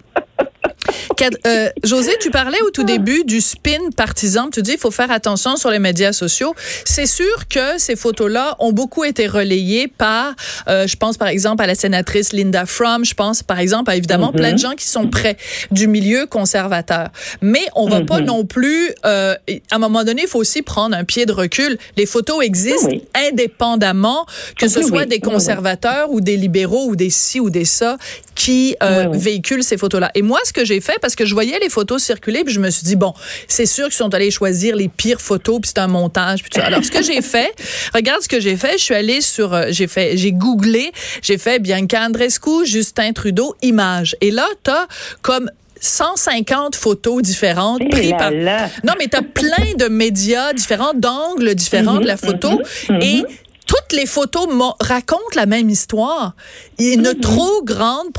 Euh, 1.46 1.68
José, 1.84 2.12
tu 2.20 2.30
parlais 2.30 2.60
au 2.62 2.70
tout 2.70 2.84
début 2.84 3.24
du 3.24 3.40
spin 3.40 3.78
partisan. 3.96 4.50
Tu 4.50 4.62
dis 4.62 4.72
il 4.72 4.78
faut 4.78 4.90
faire 4.90 5.10
attention 5.10 5.56
sur 5.56 5.70
les 5.70 5.78
médias 5.78 6.12
sociaux. 6.12 6.54
C'est 6.84 7.06
sûr 7.06 7.48
que 7.48 7.78
ces 7.78 7.96
photos-là 7.96 8.56
ont 8.60 8.72
beaucoup 8.72 9.04
été 9.04 9.26
relayées 9.26 9.88
par, 9.88 10.34
euh, 10.68 10.86
je 10.86 10.96
pense 10.96 11.16
par 11.16 11.28
exemple 11.28 11.62
à 11.62 11.66
la 11.66 11.74
sénatrice 11.74 12.32
Linda 12.32 12.66
Fromm, 12.66 13.04
je 13.04 13.14
pense 13.14 13.42
par 13.42 13.58
exemple 13.58 13.90
à 13.90 13.96
évidemment 13.96 14.32
plein 14.32 14.52
de 14.52 14.58
gens 14.58 14.74
qui 14.74 14.86
sont 14.86 15.08
près 15.08 15.36
du 15.70 15.88
milieu 15.88 16.26
conservateur. 16.26 17.08
Mais 17.42 17.66
on 17.74 17.88
va 17.88 18.02
pas 18.02 18.20
non 18.20 18.44
plus, 18.44 18.90
euh, 19.04 19.34
à 19.70 19.76
un 19.76 19.78
moment 19.78 20.04
donné, 20.04 20.22
il 20.22 20.28
faut 20.28 20.38
aussi 20.38 20.62
prendre 20.62 20.96
un 20.96 21.04
pied 21.04 21.26
de 21.26 21.32
recul. 21.32 21.78
Les 21.96 22.06
photos 22.06 22.44
existent 22.44 22.88
Oui. 22.88 23.02
indépendamment, 23.14 24.26
que 24.56 24.68
ce 24.68 24.78
Oui, 24.78 24.86
soit 24.86 25.00
oui. 25.02 25.06
des 25.06 25.20
conservateurs 25.20 26.10
ou 26.10 26.20
des 26.20 26.36
libéraux 26.36 26.86
ou 26.86 26.96
des 26.96 27.10
ci 27.10 27.40
ou 27.40 27.50
des 27.50 27.64
ça 27.64 27.96
qui 28.34 28.76
véhiculent 29.12 29.64
ces 29.64 29.76
photos-là. 29.76 30.10
Et 30.14 30.22
moi, 30.22 30.38
ce 30.44 30.52
que 30.52 30.64
j'ai 30.64 30.77
fait, 30.80 30.98
parce 31.00 31.14
que 31.14 31.26
je 31.26 31.34
voyais 31.34 31.58
les 31.60 31.68
photos 31.68 32.02
circuler, 32.02 32.44
puis 32.44 32.54
je 32.54 32.60
me 32.60 32.70
suis 32.70 32.84
dit, 32.84 32.96
bon, 32.96 33.14
c'est 33.46 33.66
sûr 33.66 33.86
qu'ils 33.86 33.94
sont 33.94 34.14
allés 34.14 34.30
choisir 34.30 34.76
les 34.76 34.88
pires 34.88 35.20
photos, 35.20 35.60
puis 35.60 35.70
c'est 35.74 35.80
un 35.80 35.88
montage. 35.88 36.42
Puis 36.42 36.50
tout 36.50 36.60
ça. 36.60 36.66
Alors, 36.66 36.84
ce 36.84 36.90
que 36.90 37.02
j'ai 37.02 37.22
fait, 37.22 37.52
regarde 37.94 38.22
ce 38.22 38.28
que 38.28 38.40
j'ai 38.40 38.56
fait, 38.56 38.78
je 38.78 38.84
suis 38.84 38.94
allée 38.94 39.20
sur, 39.20 39.54
euh, 39.54 39.66
j'ai 39.70 39.86
fait, 39.86 40.16
j'ai 40.16 40.32
googlé, 40.32 40.92
j'ai 41.22 41.38
fait 41.38 41.58
Bianca 41.58 42.06
Andrescu, 42.06 42.64
Justin 42.64 43.12
Trudeau, 43.12 43.54
images. 43.62 44.16
Et 44.20 44.30
là, 44.30 44.46
t'as 44.62 44.86
comme 45.22 45.50
150 45.80 46.76
photos 46.76 47.22
différentes 47.22 47.80
Eh 47.80 47.88
prises 47.88 48.14
par... 48.18 48.30
là. 48.30 48.68
Non, 48.84 48.94
mais 48.98 49.08
t'as 49.08 49.22
plein 49.22 49.74
de 49.78 49.88
médias 49.88 50.52
différents, 50.52 50.94
d'angles 50.94 51.54
différents 51.54 51.98
de 51.98 52.06
la 52.06 52.16
photo. 52.16 52.60
Et 53.00 53.22
toutes 53.66 53.92
les 53.92 54.06
photos 54.06 54.48
racontent 54.80 55.22
la 55.36 55.46
même 55.46 55.70
histoire. 55.70 56.34
Il 56.78 56.86
y 56.86 56.90
a 56.90 56.94
une 56.94 57.14
trop 57.20 57.62
grande 57.62 58.12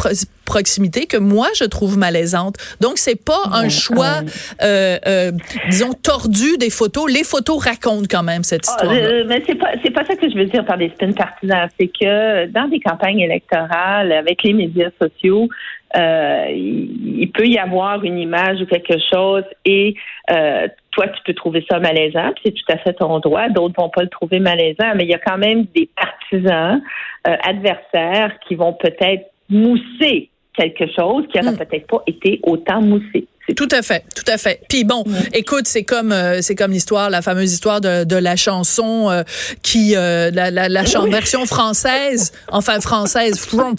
proximité 0.53 1.05
que 1.05 1.17
moi 1.17 1.47
je 1.55 1.65
trouve 1.75 1.97
malaisante. 1.97 2.55
Donc 2.81 2.97
c'est 2.97 3.21
pas 3.31 3.43
un 3.53 3.69
choix, 3.69 4.17
euh, 4.61 4.97
euh, 5.07 5.31
disons 5.69 5.93
tordu 6.11 6.57
des 6.57 6.71
photos. 6.79 7.05
Les 7.17 7.23
photos 7.23 7.63
racontent 7.63 8.07
quand 8.09 8.23
même 8.23 8.43
cette 8.43 8.65
Ah, 8.67 8.71
histoire. 8.71 8.93
euh, 8.93 9.23
mais 9.29 9.39
c'est 9.47 9.55
pas 9.63 9.71
c'est 9.83 9.91
pas 9.97 10.03
ça 10.05 10.15
que 10.15 10.27
je 10.29 10.35
veux 10.35 10.45
dire 10.45 10.65
par 10.65 10.77
des 10.77 10.89
spins 10.95 11.13
partisans. 11.13 11.67
C'est 11.79 11.87
que 11.87 12.47
dans 12.47 12.67
des 12.67 12.79
campagnes 12.79 13.19
électorales 13.19 14.11
avec 14.11 14.43
les 14.43 14.53
médias 14.53 14.89
sociaux, 15.01 15.47
euh, 15.95 16.45
il, 16.49 17.21
il 17.21 17.31
peut 17.31 17.47
y 17.47 17.57
avoir 17.57 18.03
une 18.03 18.17
image 18.17 18.57
ou 18.61 18.65
quelque 18.65 18.97
chose 19.11 19.43
et 19.65 19.95
toi 20.91 21.07
tu 21.07 21.21
peux 21.25 21.33
trouver 21.33 21.65
ça 21.69 21.79
malaisant, 21.79 22.31
puis 22.35 22.43
c'est 22.45 22.51
tout 22.59 22.71
à 22.71 22.77
fait 22.77 22.93
ton 22.93 23.19
droit. 23.19 23.47
D'autres 23.49 23.75
vont 23.77 23.89
pas 23.89 24.01
le 24.03 24.09
trouver 24.09 24.39
malaisant, 24.39 24.91
mais 24.95 25.03
il 25.05 25.09
y 25.09 25.13
a 25.13 25.19
quand 25.19 25.37
même 25.37 25.65
des 25.75 25.89
partisans 25.95 26.81
euh, 27.27 27.35
adversaires 27.43 28.31
qui 28.47 28.55
vont 28.55 28.73
peut-être 28.73 29.25
mousser 29.49 30.29
quelque 30.55 30.85
chose 30.95 31.25
qui 31.31 31.39
n'aurait 31.39 31.53
Mm. 31.55 31.57
peut-être 31.57 31.87
pas 31.87 32.03
été 32.07 32.39
autant 32.43 32.81
moussé. 32.81 33.27
Tout 33.57 33.67
à 33.71 33.81
fait, 33.81 34.03
tout 34.15 34.31
à 34.31 34.37
fait. 34.37 34.61
Puis 34.69 34.83
bon, 34.83 35.03
écoute, 35.33 35.65
c'est 35.65 35.83
comme 35.83 36.11
euh, 36.11 36.39
c'est 36.43 36.53
comme 36.53 36.69
l'histoire, 36.69 37.09
la 37.09 37.23
fameuse 37.23 37.51
histoire 37.51 37.81
de, 37.81 38.03
de 38.03 38.15
la 38.15 38.35
chanson 38.35 39.09
euh, 39.09 39.23
qui 39.63 39.95
euh, 39.95 40.29
la, 40.31 40.51
la, 40.51 40.69
la 40.69 40.83
Oui. 40.83 41.09
version 41.09 41.47
française, 41.47 42.31
enfin 42.51 42.79
française, 42.79 43.39
front 43.39 43.73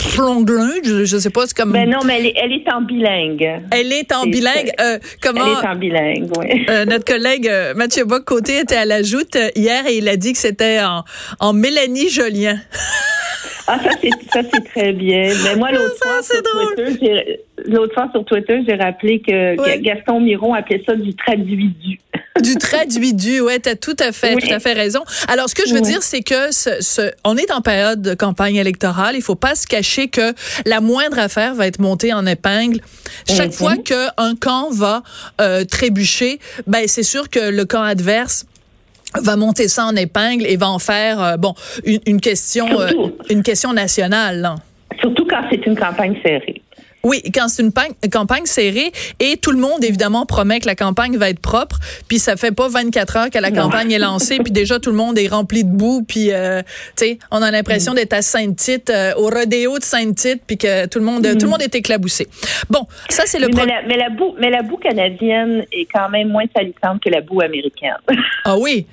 je, 0.84 1.04
je 1.04 1.16
sais 1.18 1.30
pas, 1.30 1.46
c'est 1.46 1.56
comme 1.56 1.70
Ben 1.70 1.88
non, 1.88 1.98
mais 2.04 2.18
elle 2.18 2.26
est, 2.26 2.34
elle 2.42 2.52
est 2.52 2.72
en 2.72 2.80
bilingue. 2.80 3.62
elle 3.70 3.92
est 3.92 4.12
en 4.12 4.24
c'est- 4.24 4.30
bilingue. 4.30 4.72
Euh, 4.80 4.98
comment 5.22 5.44
Elle 5.46 5.64
est 5.64 5.68
en 5.68 5.76
bilingue, 5.76 6.28
oui. 6.36 6.66
euh, 6.68 6.84
notre 6.86 7.04
collègue 7.04 7.46
euh, 7.46 7.72
Mathieu 7.74 8.04
Bock-Côté 8.04 8.58
était 8.62 8.74
à 8.74 8.84
la 8.86 9.04
joute 9.04 9.38
hier 9.54 9.86
et 9.86 9.98
il 9.98 10.08
a 10.08 10.16
dit 10.16 10.32
que 10.32 10.38
c'était 10.40 10.80
en, 10.82 11.04
en 11.38 11.52
Mélanie 11.52 12.08
Jolien. 12.10 12.58
Ah, 13.72 13.78
ça, 13.80 13.90
c'est, 14.02 14.10
ça, 14.32 14.40
c'est 14.52 14.64
très 14.64 14.92
bien. 14.92 15.32
Mais 15.44 15.54
moi, 15.54 15.70
l'autre 15.70 15.94
fois, 16.02 16.20
sur. 16.24 16.42
Twitter, 16.42 16.98
j'ai, 17.00 17.40
l'autre 17.70 17.94
fois, 17.94 18.08
sur 18.12 18.24
Twitter, 18.24 18.62
j'ai 18.66 18.74
rappelé 18.74 19.20
que 19.20 19.60
Ouais. 19.60 19.78
Gaston 19.78 20.18
Miron 20.20 20.54
appelait 20.54 20.82
ça 20.84 20.96
du 20.96 21.14
traduidu. 21.14 22.00
du 22.42 22.56
traduit 22.56 23.14
du, 23.14 23.40
ouais, 23.40 23.60
t'as 23.60 23.76
tout 23.76 23.94
à 24.00 24.10
fait, 24.10 24.34
tout 24.34 24.52
à 24.52 24.58
fait 24.58 24.72
raison. 24.72 25.02
Alors, 25.28 25.48
ce 25.48 25.54
que 25.54 25.68
je 25.68 25.74
veux 25.74 25.80
dire, 25.80 26.02
c'est 26.02 26.22
que 26.22 26.50
ce, 26.50 27.12
on 27.24 27.36
est 27.36 27.52
en 27.52 27.60
période 27.60 28.02
de 28.02 28.14
campagne 28.14 28.56
électorale. 28.56 29.14
Il 29.14 29.22
faut 29.22 29.36
pas 29.36 29.54
se 29.54 29.68
cacher 29.68 30.08
que 30.08 30.34
la 30.66 30.80
moindre 30.80 31.20
affaire 31.20 31.54
va 31.54 31.68
être 31.68 31.78
montée 31.78 32.12
en 32.12 32.26
épingle. 32.26 32.80
Chaque 33.28 33.52
fois 33.52 33.76
mhm. 33.76 33.84
qu'un 33.84 34.34
camp 34.40 34.70
va 34.70 35.04
euh, 35.40 35.64
trébucher, 35.64 36.40
ben 36.66 36.84
c'est 36.88 37.04
sûr 37.04 37.30
que 37.30 37.50
le 37.50 37.64
camp 37.66 37.82
adverse 37.82 38.46
va 39.20 39.36
monter 39.36 39.68
ça 39.68 39.86
en 39.86 39.96
épingle 39.96 40.46
et 40.46 40.56
va 40.56 40.68
en 40.68 40.78
faire 40.78 41.22
euh, 41.22 41.36
bon 41.36 41.54
une, 41.84 42.20
question 42.20 42.80
euh, 42.80 42.90
une 43.28 43.42
question 43.42 43.72
nationale. 43.72 44.54
Surtout 45.00 45.26
quand 45.28 45.42
c'est 45.50 45.64
une 45.66 45.76
campagne 45.76 46.16
serrée. 46.22 46.62
Oui, 47.02 47.22
quand 47.34 47.48
c'est 47.48 47.62
une 47.62 47.72
campagne 48.10 48.44
serrée 48.44 48.92
et 49.20 49.38
tout 49.38 49.52
le 49.52 49.58
monde 49.58 49.82
évidemment 49.82 50.26
promet 50.26 50.60
que 50.60 50.66
la 50.66 50.74
campagne 50.74 51.16
va 51.16 51.30
être 51.30 51.40
propre, 51.40 51.78
puis 52.08 52.18
ça 52.18 52.36
fait 52.36 52.54
pas 52.54 52.68
24 52.68 53.16
heures 53.16 53.30
que 53.30 53.38
la 53.38 53.50
campagne 53.50 53.90
est 53.90 53.98
lancée, 53.98 54.38
puis 54.38 54.52
déjà 54.52 54.78
tout 54.78 54.90
le 54.90 54.96
monde 54.96 55.18
est 55.18 55.28
rempli 55.28 55.64
de 55.64 55.70
boue, 55.70 56.02
puis 56.06 56.30
euh, 56.30 56.60
tu 56.96 57.06
sais, 57.06 57.18
on 57.30 57.40
a 57.40 57.50
l'impression 57.50 57.92
mm. 57.92 57.96
d'être 57.96 58.12
à 58.12 58.22
Sainte-Tite, 58.22 58.90
euh, 58.90 59.14
au 59.16 59.30
rodéo 59.30 59.78
de 59.78 59.82
Sainte-Tite, 59.84 60.42
puis 60.46 60.58
que 60.58 60.86
tout 60.86 60.98
le 60.98 61.04
monde 61.04 61.22
tout 61.22 61.28
le 61.28 61.46
mm. 61.46 61.50
monde 61.50 61.62
est 61.62 61.74
éclabousé. 61.74 62.26
Bon, 62.68 62.86
ça 63.08 63.22
c'est 63.24 63.38
le 63.38 63.48
mais, 63.48 63.64
la, 63.64 63.82
mais 63.86 63.96
la 63.96 64.10
boue 64.10 64.34
mais 64.38 64.50
la 64.50 64.62
boue 64.62 64.76
canadienne 64.76 65.64
est 65.72 65.86
quand 65.86 66.10
même 66.10 66.28
moins 66.28 66.44
salissante 66.54 67.02
que 67.02 67.08
la 67.08 67.22
boue 67.22 67.40
américaine. 67.40 67.96
Ah 68.44 68.56
oui. 68.58 68.86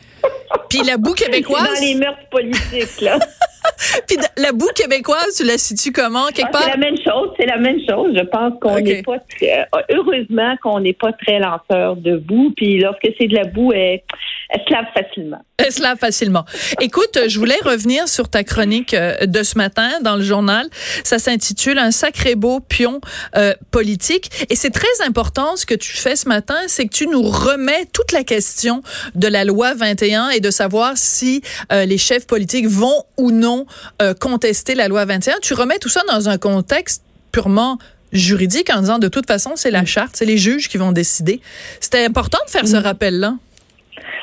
Puis 0.69 0.79
la 0.85 0.97
boue 0.97 1.13
québécoise. 1.13 1.79
Dans 1.79 1.85
les 1.85 1.95
meurtres 1.95 2.29
politiques 2.29 3.01
là. 3.01 3.19
Puis 4.07 4.17
la 4.37 4.51
boue 4.51 4.69
québécoise, 4.73 5.35
tu 5.37 5.43
la 5.43 5.57
situes 5.57 5.91
comment 5.91 6.27
quelque 6.27 6.47
ah, 6.49 6.51
part? 6.51 6.63
C'est 6.63 6.71
la 6.71 6.77
même 6.77 6.97
chose. 6.97 7.29
C'est 7.39 7.45
la 7.45 7.57
même 7.57 7.79
chose. 7.87 8.13
Je 8.15 8.23
pense 8.23 8.53
qu'on 8.61 8.79
n'est 8.79 9.03
pas 9.03 9.19
très, 9.19 9.61
euh, 9.61 9.81
heureusement 9.89 10.55
qu'on 10.63 10.79
n'est 10.79 10.93
pas 10.93 11.11
très 11.13 11.39
lanceur 11.39 11.95
de 11.95 12.17
boue. 12.17 12.53
Puis 12.55 12.79
lorsque 12.79 13.07
c'est 13.19 13.27
de 13.27 13.35
la 13.35 13.45
boue, 13.45 13.73
elle, 13.73 14.01
elle 14.49 14.61
se 14.67 14.73
lave 14.73 14.85
facilement. 14.93 15.41
Elle 15.57 15.71
se 15.71 15.81
lave 15.81 15.97
facilement. 15.97 16.45
Écoute, 16.81 17.17
je 17.27 17.39
voulais 17.39 17.57
revenir 17.63 18.07
sur 18.07 18.29
ta 18.29 18.43
chronique 18.43 18.93
euh, 18.93 19.25
de 19.25 19.43
ce 19.43 19.57
matin 19.57 19.89
dans 20.01 20.15
le 20.15 20.23
journal. 20.23 20.67
Ça 21.03 21.19
s'intitule 21.19 21.77
Un 21.77 21.91
sacré 21.91 22.35
beau 22.35 22.59
pion 22.59 23.01
euh, 23.35 23.53
politique. 23.71 24.29
Et 24.49 24.55
c'est 24.55 24.69
très 24.69 25.05
important 25.05 25.55
ce 25.55 25.65
que 25.65 25.75
tu 25.75 25.91
fais 25.93 26.15
ce 26.15 26.29
matin, 26.29 26.57
c'est 26.67 26.85
que 26.85 26.93
tu 26.93 27.07
nous 27.07 27.23
remets 27.23 27.85
toute 27.91 28.11
la 28.11 28.23
question 28.23 28.81
de 29.15 29.27
la 29.27 29.43
loi 29.43 29.73
21 29.73 30.06
et 30.33 30.39
de 30.39 30.51
savoir 30.51 30.93
si 30.95 31.41
les 31.71 31.97
chefs 31.97 32.25
politiques 32.25 32.67
vont 32.67 33.03
ou 33.17 33.31
non 33.31 33.65
euh, 34.01 34.13
contester 34.13 34.75
la 34.75 34.87
loi 34.87 35.05
21. 35.05 35.35
Tu 35.41 35.53
remets 35.53 35.79
tout 35.79 35.89
ça 35.89 36.01
dans 36.09 36.29
un 36.29 36.37
contexte 36.37 37.03
purement 37.31 37.77
juridique 38.13 38.69
en 38.73 38.79
disant 38.79 38.99
de 38.99 39.07
toute 39.07 39.27
façon, 39.27 39.51
c'est 39.55 39.71
la 39.71 39.85
charte, 39.85 40.15
c'est 40.15 40.25
les 40.25 40.37
juges 40.37 40.69
qui 40.69 40.77
vont 40.77 40.91
décider. 40.91 41.41
C'était 41.79 42.05
important 42.05 42.39
de 42.45 42.51
faire 42.51 42.67
ce 42.67 42.77
rappel-là. 42.77 43.33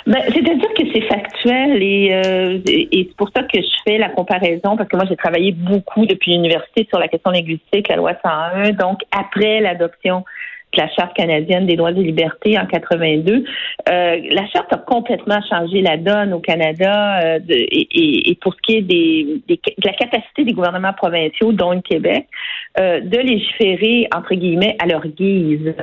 Ben, 0.07 0.23
C'est-à-dire 0.27 0.75
que 0.77 0.83
c'est 0.93 1.03
factuel 1.03 1.83
et, 1.83 2.11
euh, 2.13 2.59
et 2.67 3.07
c'est 3.09 3.17
pour 3.17 3.31
ça 3.35 3.43
que 3.43 3.59
je 3.61 3.77
fais 3.87 3.99
la 3.99 4.11
comparaison 4.11 4.77
parce 4.77 4.89
que 4.89 4.97
moi 4.97 5.07
j'ai 5.09 5.17
travaillé 5.17 5.53
beaucoup 5.53 6.07
depuis 6.07 6.33
l'université 6.33 6.87
sur 6.89 6.99
la 6.99 7.09
question 7.09 7.31
linguistique, 7.31 7.89
la 7.89 7.97
loi 7.97 8.13
101. 8.23 8.73
Donc 8.73 9.01
après 9.11 9.61
l'adoption 9.61 10.25
la 10.77 10.89
Charte 10.89 11.15
canadienne 11.15 11.67
des 11.67 11.77
droits 11.77 11.91
et 11.91 11.95
libertés 11.95 12.59
en 12.59 12.67
82. 12.67 13.45
Euh, 13.89 14.17
la 14.31 14.47
Charte 14.49 14.73
a 14.73 14.79
complètement 14.79 15.41
changé 15.49 15.81
la 15.81 15.97
donne 15.97 16.33
au 16.33 16.41
Canada 16.41 17.21
euh, 17.25 17.39
et, 17.49 18.39
pour 18.41 18.55
ce 18.55 18.59
qui 18.63 18.77
est 18.77 18.83
des, 18.83 19.43
de 19.49 19.57
la 19.85 19.93
capacité 19.93 20.45
des 20.45 20.53
gouvernements 20.53 20.93
provinciaux, 20.93 21.53
dont 21.53 21.73
le 21.73 21.81
Québec, 21.81 22.27
euh, 22.79 23.01
de 23.01 23.19
légiférer, 23.19 24.09
entre 24.15 24.35
guillemets, 24.35 24.77
à 24.81 24.87
leur 24.87 25.07
guise. 25.07 25.75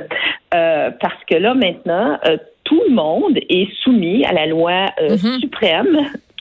parce 0.50 1.24
que 1.28 1.36
là, 1.36 1.54
maintenant, 1.54 2.18
tout 2.64 2.82
le 2.88 2.94
monde 2.94 3.38
est 3.48 3.68
soumis 3.82 4.24
à 4.24 4.32
la 4.32 4.46
loi 4.46 4.86
mm-hmm. 5.00 5.40
suprême 5.40 5.98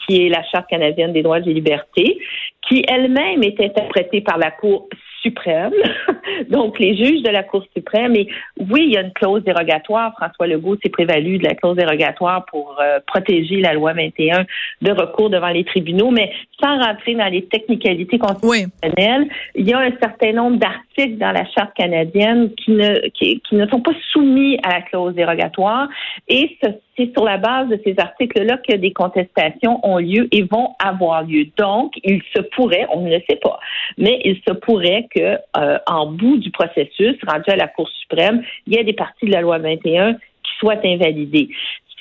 qui 0.07 0.25
est 0.25 0.29
la 0.29 0.43
Charte 0.51 0.67
canadienne 0.69 1.13
des 1.13 1.21
droits 1.21 1.39
et 1.39 1.53
libertés, 1.53 2.19
qui 2.67 2.83
elle-même 2.87 3.43
est 3.43 3.59
interprétée 3.59 4.21
par 4.21 4.37
la 4.37 4.51
Cour 4.51 4.87
suprême, 5.21 5.73
donc 6.49 6.79
les 6.79 6.95
juges 6.95 7.21
de 7.23 7.29
la 7.29 7.43
Cour 7.43 7.65
suprême. 7.75 8.15
Et 8.15 8.27
oui, 8.59 8.85
il 8.85 8.93
y 8.93 8.97
a 8.97 9.01
une 9.01 9.13
clause 9.13 9.43
dérogatoire. 9.43 10.13
François 10.17 10.47
Legault 10.47 10.77
s'est 10.83 10.89
prévalu 10.89 11.37
de 11.37 11.45
la 11.45 11.55
clause 11.55 11.75
dérogatoire 11.75 12.45
pour 12.45 12.77
euh, 12.81 12.99
protéger 13.05 13.61
la 13.61 13.73
loi 13.73 13.93
21 13.93 14.45
de 14.81 14.91
recours 14.91 15.29
devant 15.29 15.49
les 15.49 15.63
tribunaux, 15.63 16.11
mais 16.11 16.31
sans 16.61 16.77
rentrer 16.79 17.15
dans 17.15 17.27
les 17.27 17.45
technicalités 17.45 18.19
constitutionnelles, 18.19 19.27
il 19.55 19.67
y 19.67 19.73
a 19.73 19.79
un 19.79 19.91
certain 20.01 20.33
nombre 20.33 20.57
d'articles 20.57 21.17
dans 21.17 21.31
la 21.31 21.45
Charte 21.45 21.73
canadienne 21.75 22.51
qui 22.55 22.71
ne, 22.71 23.09
qui, 23.09 23.41
ne 23.51 23.67
sont 23.67 23.81
pas 23.81 23.93
soumis 24.11 24.57
à 24.63 24.69
la 24.69 24.81
clause 24.81 25.13
dérogatoire. 25.15 25.87
Et 26.27 26.57
c'est 26.97 27.11
sur 27.13 27.23
la 27.23 27.37
base 27.37 27.69
de 27.69 27.79
ces 27.85 27.95
articles-là 27.97 28.57
que 28.57 28.75
des 28.75 28.91
contestations 28.91 29.79
ont 29.83 29.97
lieu 29.97 30.27
et 30.31 30.43
vont 30.43 30.75
avoir 30.83 31.23
lieu. 31.23 31.45
Donc, 31.57 31.93
il 32.03 32.21
se 32.35 32.41
pourrait, 32.41 32.85
on 32.91 33.01
ne 33.01 33.09
le 33.09 33.21
sait 33.29 33.37
pas, 33.37 33.59
mais 33.97 34.21
il 34.25 34.35
se 34.47 34.53
pourrait 34.53 35.07
que 35.13 35.37
euh, 35.57 35.77
en 35.87 36.07
bout 36.07 36.37
du 36.37 36.51
processus, 36.51 37.15
rendu 37.27 37.49
à 37.49 37.55
la 37.55 37.67
Cour 37.67 37.89
suprême, 37.89 38.43
il 38.67 38.73
y 38.73 38.77
ait 38.77 38.83
des 38.83 38.93
parties 38.93 39.25
de 39.25 39.31
la 39.31 39.41
loi 39.41 39.57
21 39.59 40.13
qui 40.13 40.51
soient 40.59 40.85
invalidées. 40.85 41.49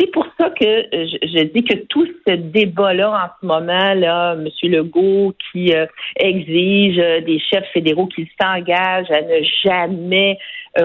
C'est 0.00 0.10
pour 0.12 0.26
ça 0.38 0.48
que 0.48 0.64
euh, 0.64 1.06
je, 1.22 1.44
dis 1.44 1.62
que 1.62 1.74
tout 1.88 2.06
ce 2.26 2.32
débat-là 2.32 3.10
en 3.10 3.28
ce 3.40 3.46
moment, 3.46 3.94
là, 3.94 4.32
M. 4.32 4.48
Legault 4.62 5.34
qui 5.52 5.74
euh, 5.74 5.84
exige 6.16 6.96
des 6.96 7.38
chefs 7.38 7.66
fédéraux 7.74 8.06
qui 8.06 8.26
s'engagent 8.40 9.10
à 9.10 9.20
ne 9.20 9.44
jamais 9.62 10.38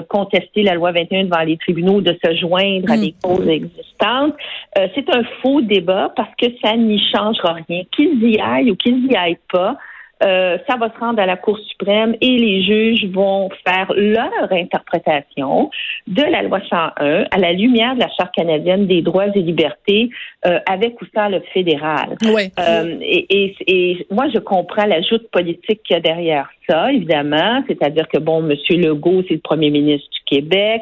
contester 0.10 0.64
la 0.64 0.74
loi 0.74 0.92
21 0.92 1.26
devant 1.26 1.44
les 1.44 1.58
tribunaux, 1.58 2.02
de 2.02 2.18
se 2.24 2.36
joindre 2.38 2.92
à 2.92 2.98
mm. 2.98 3.02
des 3.02 3.14
causes 3.22 3.48
existantes, 3.48 4.34
c'est 4.76 5.16
un 5.16 5.24
faux 5.44 5.62
débat 5.62 6.12
parce 6.16 6.34
que 6.42 6.48
ça 6.64 6.76
n'y 6.76 7.00
changera 7.12 7.54
rien. 7.54 7.84
Qu'ils 7.96 8.24
y 8.24 8.40
aillent 8.40 8.72
ou 8.72 8.76
qu'ils 8.76 9.06
n'y 9.06 9.16
aillent 9.16 9.38
pas, 9.54 9.78
euh, 10.24 10.58
ça 10.68 10.78
va 10.78 10.90
se 10.94 10.98
rendre 10.98 11.20
à 11.22 11.26
la 11.26 11.36
Cour 11.36 11.60
suprême 11.60 12.16
et 12.22 12.38
les 12.38 12.64
juges 12.64 13.06
vont 13.12 13.50
faire 13.68 13.92
leur 13.96 14.52
interprétation 14.52 15.70
de 16.08 16.22
la 16.22 16.42
loi 16.42 16.62
101 16.70 17.26
à 17.30 17.38
la 17.38 17.52
lumière 17.52 17.96
de 17.96 18.00
la 18.00 18.10
Charte 18.18 18.34
canadienne 18.34 18.88
des 18.88 19.02
droits 19.02 19.28
et 19.28 19.42
libertés 19.42 20.10
euh, 20.46 20.60
avec 20.70 21.02
ou 21.02 21.06
sans 21.14 21.28
le 21.28 21.42
fédéral. 21.54 22.16
Oui. 22.34 22.44
Euh, 22.60 22.98
et, 23.02 23.56
et, 23.68 24.08
moi, 24.10 24.28
je 24.34 24.40
comprends 24.40 24.86
l'ajout 24.86 25.20
politique 25.32 25.82
qu'il 25.84 25.96
y 25.96 25.98
a 25.98 26.00
derrière 26.00 26.50
ça, 26.70 26.92
évidemment, 26.92 27.64
c'est-à-dire 27.68 28.08
que, 28.08 28.20
bon, 28.20 28.50
M. 28.50 28.56
Legault, 28.70 29.24
c'est 29.28 29.36
le 29.36 29.40
premier 29.40 29.70
ministre 29.70 30.10
du 30.12 30.38
Québec, 30.38 30.82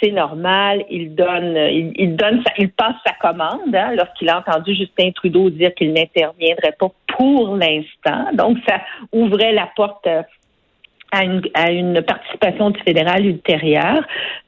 c'est 0.00 0.10
normal. 0.10 0.84
Il 0.90 1.14
donne, 1.14 1.56
il, 1.96 2.16
donne, 2.16 2.42
il 2.58 2.70
passe 2.70 2.96
sa 3.06 3.12
commande 3.14 3.74
hein, 3.74 3.94
lorsqu'il 3.96 4.28
a 4.28 4.38
entendu 4.38 4.74
Justin 4.74 5.10
Trudeau 5.12 5.50
dire 5.50 5.74
qu'il 5.74 5.92
n'interviendrait 5.92 6.76
pas 6.78 6.88
pour 7.16 7.56
l'instant. 7.56 8.32
Donc, 8.32 8.58
ça 8.66 8.80
ouvrait 9.12 9.52
la 9.52 9.68
porte 9.76 10.06
euh, 10.06 10.22
à 11.12 11.24
une, 11.24 11.42
à 11.54 11.70
une 11.70 12.02
participation 12.02 12.70
du 12.70 12.80
fédéral 12.80 13.26
ultérieure. 13.26 14.02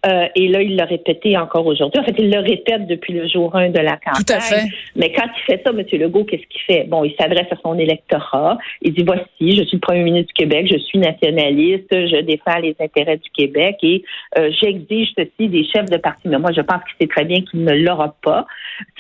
Euh, 0.07 0.27
et 0.35 0.49
là, 0.49 0.63
il 0.63 0.77
l'a 0.77 0.85
répété 0.85 1.37
encore 1.37 1.67
aujourd'hui. 1.67 2.01
En 2.01 2.05
fait, 2.05 2.15
il 2.19 2.31
le 2.31 2.41
répète 2.41 2.87
depuis 2.87 3.13
le 3.13 3.29
jour 3.29 3.55
1 3.55 3.71
de 3.71 3.79
la 3.79 3.97
campagne. 3.97 4.25
Tout 4.27 4.33
à 4.33 4.41
fait. 4.41 4.69
Mais 4.97 5.13
quand 5.13 5.27
il 5.37 5.43
fait 5.43 5.63
ça, 5.65 5.71
M. 5.71 5.85
Legault, 5.93 6.25
qu'est-ce 6.25 6.47
qu'il 6.47 6.61
fait? 6.63 6.85
Bon, 6.85 7.05
il 7.05 7.15
s'adresse 7.19 7.47
à 7.51 7.57
son 7.63 7.79
électorat. 7.79 8.59
Il 8.83 8.95
dit, 8.95 9.05
voici, 9.05 9.57
je 9.57 9.65
suis 9.65 9.77
le 9.77 9.81
premier 9.81 10.03
ministre 10.03 10.33
du 10.35 10.45
Québec, 10.45 10.69
je 10.71 10.79
suis 10.79 10.99
nationaliste, 10.99 11.89
je 11.91 12.21
défends 12.21 12.59
les 12.59 12.77
intérêts 12.81 13.17
du 13.17 13.31
Québec 13.31 13.77
et 13.83 14.05
euh, 14.39 14.51
j'exige 14.61 15.09
ceci 15.17 15.49
des 15.49 15.65
chefs 15.65 15.91
de 15.91 15.99
parti. 15.99 16.29
Mais 16.29 16.39
moi, 16.39 16.51
je 16.53 16.61
pense 16.61 16.83
qu'il 16.85 16.95
sait 17.01 17.09
très 17.09 17.25
bien 17.25 17.41
qu'il 17.43 17.65
ne 17.65 17.75
l'aura 17.75 18.15
pas, 18.23 18.47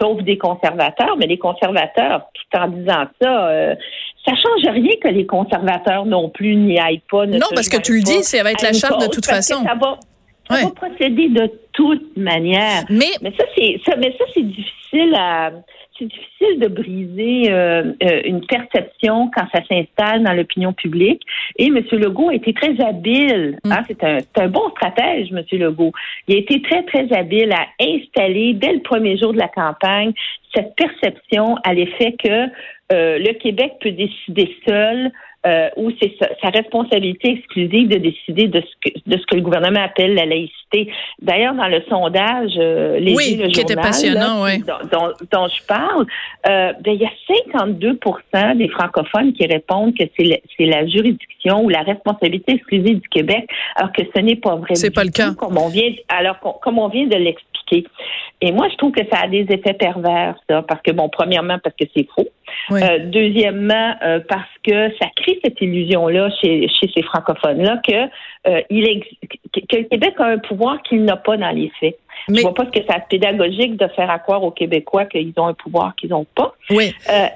sauf 0.00 0.22
des 0.22 0.38
conservateurs. 0.38 1.16
Mais 1.18 1.26
les 1.26 1.38
conservateurs, 1.38 2.26
tout 2.34 2.58
en 2.58 2.68
disant 2.68 3.04
ça, 3.20 3.48
euh, 3.48 3.74
ça 4.24 4.34
change 4.34 4.72
rien 4.72 4.94
que 5.02 5.08
les 5.08 5.26
conservateurs 5.26 6.06
non 6.06 6.28
plus 6.28 6.54
n'y 6.54 6.78
aillent 6.78 7.02
pas. 7.10 7.26
non, 7.26 7.48
parce 7.54 7.68
que 7.68 7.80
tu 7.80 7.94
le 7.94 8.02
dis, 8.02 8.22
c'est 8.22 8.40
avec 8.40 8.62
la 8.62 8.72
charte 8.72 9.00
de 9.00 9.08
toute 9.08 9.26
façon. 9.26 9.62
Ça 9.64 9.74
va, 9.74 9.98
ça 10.48 10.64
va 10.64 10.70
procéder 10.70 11.28
de 11.28 11.50
toute 11.72 12.16
manière. 12.16 12.84
Mais, 12.90 13.10
mais 13.20 13.32
ça, 13.36 13.44
c'est 13.56 13.80
ça, 13.84 13.96
mais 13.96 14.14
ça, 14.18 14.24
c'est 14.34 14.46
difficile 14.46 15.14
à 15.16 15.50
c'est 15.98 16.06
difficile 16.06 16.58
de 16.58 16.68
briser 16.68 17.52
euh, 17.52 17.92
euh, 18.02 18.20
une 18.24 18.44
perception 18.46 19.30
quand 19.34 19.46
ça 19.54 19.62
s'installe 19.68 20.22
dans 20.22 20.32
l'opinion 20.32 20.72
publique. 20.72 21.22
Et 21.58 21.66
M. 21.66 21.82
Legault 21.92 22.30
a 22.30 22.34
été 22.34 22.52
très 22.54 22.80
habile. 22.80 23.58
Mm. 23.64 23.72
Hein, 23.72 23.82
c'est 23.86 24.04
un, 24.04 24.18
un, 24.36 24.48
bon 24.48 24.70
stratège, 24.70 25.30
M. 25.32 25.44
Legault. 25.52 25.92
Il 26.28 26.36
a 26.36 26.38
été 26.38 26.62
très, 26.62 26.82
très 26.84 27.12
habile 27.12 27.52
à 27.52 27.66
installer, 27.80 28.54
dès 28.54 28.72
le 28.72 28.80
premier 28.80 29.18
jour 29.18 29.32
de 29.32 29.38
la 29.38 29.48
campagne, 29.48 30.12
cette 30.54 30.74
perception 30.76 31.56
à 31.64 31.74
l'effet 31.74 32.14
que 32.22 32.46
euh, 32.92 33.18
le 33.18 33.32
Québec 33.34 33.74
peut 33.80 33.92
décider 33.92 34.54
seul 34.66 35.12
euh, 35.44 35.70
ou 35.76 35.90
c'est 36.00 36.14
sa, 36.40 36.50
responsabilité 36.50 37.32
exclusive 37.32 37.88
de 37.88 37.96
décider 37.96 38.46
de 38.46 38.60
ce, 38.60 38.90
que, 38.90 38.96
de 39.06 39.18
ce 39.18 39.26
que 39.26 39.34
le 39.34 39.40
gouvernement 39.40 39.82
appelle 39.82 40.14
la 40.14 40.24
laïcité. 40.24 40.88
D'ailleurs, 41.20 41.54
dans 41.54 41.66
le 41.66 41.82
sondage, 41.88 42.52
euh, 42.58 43.00
les 43.00 43.12
oui, 43.12 43.40
le 43.42 43.48
qui 43.48 43.60
était 43.60 43.74
passionnant, 43.74 44.44
oui. 44.44 44.60
dont, 44.60 45.08
dont, 45.32 45.48
je 45.48 45.66
parle, 45.66 46.06
euh, 46.48 46.72
ben, 46.84 46.94
il 46.94 47.00
y 47.00 47.04
a 47.04 47.10
52% 47.50 48.56
des 48.56 48.68
francophones 48.68 49.32
qui 49.32 49.44
répondent 49.46 49.96
que 49.98 50.04
c'est 50.16 50.64
la 50.64 50.86
juridiction 50.86 51.64
ou 51.64 51.68
la 51.68 51.82
responsabilité 51.82 52.52
exclusive 52.52 53.00
du 53.00 53.08
Québec, 53.08 53.48
alors 53.74 53.90
que 53.90 54.02
ce 54.14 54.20
n'est 54.20 54.36
pas 54.36 54.54
vrai. 54.54 54.76
C'est 54.76 54.94
pas 54.94 55.02
le 55.02 55.10
cas. 55.10 55.34
Comme 55.34 55.58
on 55.58 55.68
vient, 55.68 55.90
alors 56.08 56.38
comme 56.38 56.78
on 56.78 56.86
vient 56.86 57.08
de 57.08 57.16
l'expliquer 57.16 57.51
Et 58.40 58.52
moi, 58.52 58.68
je 58.70 58.76
trouve 58.76 58.92
que 58.92 59.04
ça 59.10 59.20
a 59.22 59.28
des 59.28 59.46
effets 59.50 59.74
pervers, 59.74 60.34
ça, 60.48 60.62
parce 60.62 60.82
que, 60.82 60.90
bon, 60.90 61.08
premièrement, 61.08 61.58
parce 61.62 61.76
que 61.76 61.84
c'est 61.94 62.06
faux. 62.14 62.28
Euh, 62.72 62.98
deuxièmement, 63.06 63.94
euh, 64.02 64.20
parce 64.28 64.50
que 64.64 64.90
ça 65.00 65.06
crée 65.16 65.38
cette 65.44 65.60
illusion-là 65.60 66.28
chez, 66.40 66.68
chez 66.68 66.90
ces 66.94 67.02
francophones-là 67.02 67.80
que, 67.86 68.08
euh, 68.48 68.60
il 68.70 69.02
que 69.68 69.76
le 69.76 69.84
Québec 69.84 70.14
a 70.18 70.26
un 70.26 70.38
pouvoir 70.38 70.82
qu'il 70.82 71.04
n'a 71.04 71.16
pas 71.16 71.36
dans 71.36 71.50
les 71.50 71.70
faits. 71.80 71.98
Mais... 72.28 72.38
Je 72.38 72.42
vois 72.42 72.54
pas 72.54 72.66
ce 72.66 72.80
que 72.80 72.86
ça 72.86 72.98
pédagogique 73.00 73.76
de 73.76 73.86
faire 73.88 74.16
croire 74.22 74.42
aux 74.42 74.50
Québécois 74.50 75.06
qu'ils 75.06 75.32
ont 75.36 75.46
un 75.46 75.54
pouvoir 75.54 75.94
qu'ils 75.96 76.10
n'ont 76.10 76.26
pas. 76.34 76.54
Oui. 76.70 76.92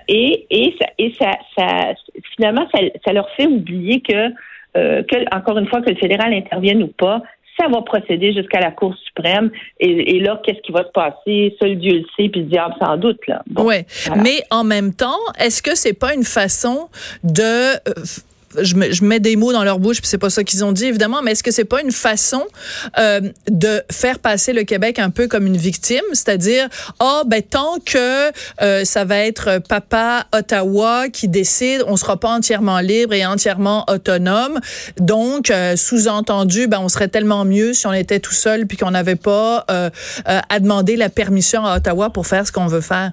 Et 0.08 0.46
et, 0.50 0.74
ça, 0.80 0.86
et 0.98 1.14
ça, 1.18 1.30
ça 1.56 1.94
finalement, 2.34 2.66
ça, 2.72 2.80
ça, 3.04 3.12
leur 3.12 3.28
fait 3.30 3.46
oublier 3.46 4.00
que, 4.00 4.30
que, 4.74 5.36
encore 5.36 5.58
une 5.58 5.66
fois, 5.66 5.80
que 5.82 5.90
le 5.90 5.96
fédéral 5.96 6.32
intervienne 6.32 6.82
ou 6.82 6.88
pas, 6.88 7.22
ça 7.58 7.68
va 7.68 7.82
procéder 7.82 8.32
jusqu'à 8.32 8.60
la 8.60 8.70
Cour 8.70 8.94
suprême. 9.06 9.50
Et, 9.80 10.16
et 10.16 10.20
là, 10.20 10.40
qu'est-ce 10.44 10.60
qui 10.60 10.72
va 10.72 10.84
se 10.84 10.92
passer? 10.92 11.56
Seul 11.60 11.78
Dieu 11.78 11.98
le 11.98 12.04
sait, 12.16 12.28
puis 12.28 12.42
le 12.42 12.46
diable 12.46 12.74
sans 12.80 12.96
doute. 12.96 13.26
Là. 13.26 13.42
oui. 13.58 13.76
Mais 14.16 14.42
en 14.50 14.64
même 14.64 14.94
temps, 14.94 15.18
est-ce 15.38 15.62
que 15.62 15.74
c'est 15.74 15.98
pas 15.98 16.14
une 16.14 16.24
façon 16.24 16.88
de 17.24 17.76
euh, 18.58 18.64
je, 18.64 19.04
mets 19.04 19.20
des 19.20 19.36
mots 19.36 19.52
dans 19.52 19.64
leur 19.64 19.78
bouche, 19.78 19.98
puis 19.98 20.08
c'est 20.08 20.18
pas 20.18 20.30
ça 20.30 20.44
qu'ils 20.44 20.64
ont 20.64 20.72
dit 20.72 20.86
évidemment, 20.86 21.22
mais 21.22 21.32
est-ce 21.32 21.42
que 21.42 21.50
c'est 21.50 21.64
pas 21.64 21.80
une 21.80 21.92
façon 21.92 22.44
euh, 22.98 23.20
de 23.48 23.82
faire 23.90 24.18
passer 24.18 24.52
le 24.52 24.64
Québec 24.64 24.98
un 24.98 25.10
peu 25.10 25.28
comme 25.28 25.46
une 25.46 25.56
victime, 25.56 26.02
c'est-à-dire 26.12 26.68
oh 27.00 27.22
ben 27.26 27.42
tant 27.42 27.78
que 27.84 28.30
euh, 28.62 28.84
ça 28.84 29.04
va 29.04 29.18
être 29.18 29.60
papa 29.68 30.26
Ottawa 30.32 31.08
qui 31.08 31.28
décide, 31.28 31.84
on 31.86 31.96
sera 31.96 32.18
pas 32.18 32.30
entièrement 32.30 32.80
libre 32.80 33.14
et 33.14 33.24
entièrement 33.26 33.84
autonome, 33.88 34.60
donc 34.98 35.50
euh, 35.50 35.76
sous-entendu 35.76 36.66
ben 36.66 36.80
on 36.80 36.88
serait 36.88 37.08
tellement 37.08 37.44
mieux 37.44 37.72
si 37.72 37.86
on 37.86 37.92
était 37.92 38.20
tout 38.20 38.32
seul 38.32 38.66
puis 38.66 38.76
qu'on 38.76 38.90
n'avait 38.90 39.16
pas 39.16 39.66
à 39.68 40.60
demander 40.60 40.96
la 40.96 41.08
permission 41.08 41.64
à 41.64 41.76
Ottawa 41.76 42.10
pour 42.10 42.26
faire 42.26 42.46
ce 42.46 42.52
qu'on 42.52 42.66
veut 42.66 42.80
faire 42.80 43.10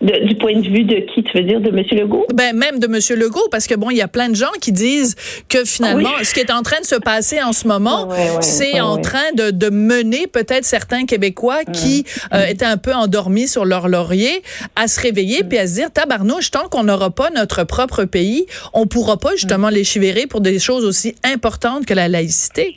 du 0.00 0.36
point 0.36 0.54
de 0.54 0.68
vue 0.68 0.84
de 0.84 1.06
qui, 1.12 1.22
tu 1.22 1.36
veux 1.36 1.44
dire, 1.44 1.60
de 1.60 1.68
M. 1.68 1.84
Legault? 1.92 2.26
Ben, 2.32 2.56
même 2.56 2.78
de 2.78 2.86
M. 2.86 3.18
Legault, 3.18 3.48
parce 3.50 3.66
que 3.66 3.74
bon, 3.74 3.90
il 3.90 3.96
y 3.96 4.02
a 4.02 4.08
plein 4.08 4.28
de 4.28 4.36
gens 4.36 4.50
qui 4.60 4.72
disent 4.72 5.16
que 5.48 5.64
finalement, 5.64 6.10
ce 6.22 6.34
qui 6.34 6.40
est 6.40 6.52
en 6.52 6.62
train 6.62 6.80
de 6.80 6.86
se 6.86 6.94
passer 6.96 7.42
en 7.42 7.52
ce 7.52 7.66
moment, 7.66 8.08
c'est 8.40 8.80
en 8.80 8.98
train 8.98 9.32
de, 9.34 9.50
de 9.50 9.70
mener 9.70 10.26
peut-être 10.26 10.64
certains 10.64 11.04
Québécois 11.06 11.64
qui 11.64 12.04
euh, 12.32 12.46
étaient 12.46 12.64
un 12.64 12.76
peu 12.76 12.92
endormis 12.92 13.48
sur 13.48 13.64
leur 13.64 13.88
laurier 13.88 14.42
à 14.76 14.88
se 14.88 15.00
réveiller 15.00 15.44
puis 15.44 15.58
à 15.58 15.66
se 15.66 15.74
dire, 15.74 15.90
tabarnouche, 15.90 16.50
tant 16.50 16.68
qu'on 16.68 16.84
n'aura 16.84 17.10
pas 17.10 17.30
notre 17.30 17.64
propre 17.64 18.04
pays, 18.04 18.46
on 18.72 18.86
pourra 18.86 19.16
pas 19.16 19.32
justement 19.32 19.68
les 19.68 19.84
chivérer 19.84 20.26
pour 20.26 20.40
des 20.40 20.58
choses 20.58 20.84
aussi 20.84 21.14
importantes 21.24 21.86
que 21.86 21.94
la 21.94 22.08
laïcité. 22.08 22.76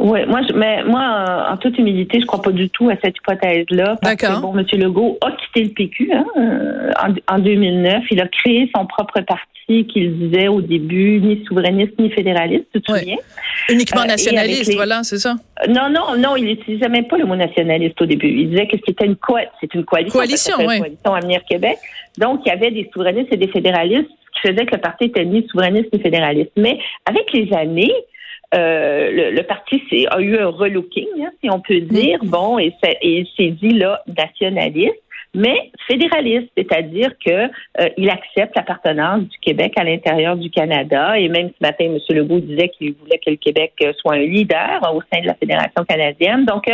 Oui, 0.00 0.20
moi, 0.26 0.40
je, 0.48 0.54
mais 0.54 0.84
moi, 0.84 1.48
en, 1.50 1.56
toute 1.56 1.76
humilité, 1.78 2.20
je 2.20 2.26
crois 2.26 2.40
pas 2.40 2.52
du 2.52 2.70
tout 2.70 2.88
à 2.88 2.94
cette 3.02 3.16
hypothèse-là. 3.16 3.96
D'accord. 4.02 4.40
bon, 4.40 4.56
M. 4.56 4.64
Legault 4.72 5.18
a 5.20 5.32
quitté 5.32 5.64
le 5.64 5.70
PQ 5.70 6.10
hein, 6.12 6.24
euh, 6.36 6.90
en, 7.02 7.34
en, 7.34 7.38
2009. 7.38 8.04
Il 8.10 8.20
a 8.20 8.28
créé 8.28 8.70
son 8.74 8.86
propre 8.86 9.20
parti 9.20 9.48
qu'il 9.68 10.18
disait 10.18 10.48
au 10.48 10.60
début 10.60 11.20
ni 11.20 11.44
souverainiste 11.46 11.98
ni 11.98 12.10
fédéraliste, 12.10 12.66
tu 12.72 12.80
te 12.80 12.92
souviens? 12.92 13.16
Uniquement 13.68 14.02
euh, 14.02 14.06
nationaliste, 14.06 14.74
voilà, 14.74 15.02
c'est 15.02 15.18
ça. 15.18 15.36
Non, 15.68 15.90
non, 15.90 16.16
non, 16.16 16.36
il 16.36 16.46
n'utilisait 16.46 16.88
même 16.88 17.06
pas 17.06 17.18
le 17.18 17.26
mot 17.26 17.36
nationaliste 17.36 18.00
au 18.00 18.06
début. 18.06 18.28
Il 18.28 18.50
disait 18.50 18.66
que 18.66 18.76
c'était 18.86 19.04
une, 19.04 19.16
co 19.16 19.36
c'est 19.60 19.74
une 19.74 19.84
coalition. 19.84 20.18
Coalition, 20.18 20.54
oui. 20.60 20.78
Coalition 20.78 21.14
Avenir 21.14 21.44
Québec. 21.44 21.76
Donc, 22.16 22.40
il 22.46 22.48
y 22.48 22.52
avait 22.52 22.70
des 22.70 22.88
souverainistes 22.92 23.32
et 23.32 23.36
des 23.36 23.48
fédéralistes 23.48 24.08
qui 24.34 24.48
faisaient 24.48 24.64
que 24.64 24.74
le 24.74 24.80
parti 24.80 25.04
était 25.04 25.24
ni 25.24 25.46
souverainiste 25.48 25.92
ni 25.92 26.00
fédéraliste. 26.00 26.52
Mais 26.56 26.78
avec 27.04 27.32
les 27.32 27.52
années, 27.52 27.92
euh, 28.54 29.32
le, 29.32 29.42
parti 29.42 30.06
a 30.10 30.20
eu 30.20 30.38
un 30.38 30.48
relooking, 30.48 31.08
hein, 31.20 31.30
si 31.42 31.50
on 31.50 31.60
peut 31.60 31.80
dire, 31.80 32.22
mm. 32.22 32.28
bon, 32.28 32.58
et, 32.58 32.74
et 33.02 33.26
s'est 33.36 33.50
dit 33.50 33.74
là 33.74 34.02
nationaliste 34.06 35.02
mais 35.34 35.70
fédéraliste, 35.86 36.48
c'est-à-dire 36.56 37.10
que 37.24 37.30
euh, 37.30 37.88
il 37.96 38.08
accepte 38.08 38.56
l'appartenance 38.56 39.22
du 39.24 39.38
Québec 39.38 39.74
à 39.76 39.84
l'intérieur 39.84 40.36
du 40.36 40.50
Canada. 40.50 41.18
Et 41.18 41.28
même 41.28 41.48
ce 41.48 41.66
matin, 41.66 41.84
M. 41.84 41.98
Legault 42.10 42.40
disait 42.40 42.70
qu'il 42.70 42.94
voulait 42.94 43.18
que 43.18 43.30
le 43.30 43.36
Québec 43.36 43.72
euh, 43.82 43.92
soit 43.98 44.14
un 44.14 44.24
leader 44.24 44.80
au 44.94 45.02
sein 45.12 45.20
de 45.20 45.26
la 45.26 45.34
Fédération 45.34 45.84
canadienne. 45.86 46.44
Donc, 46.46 46.64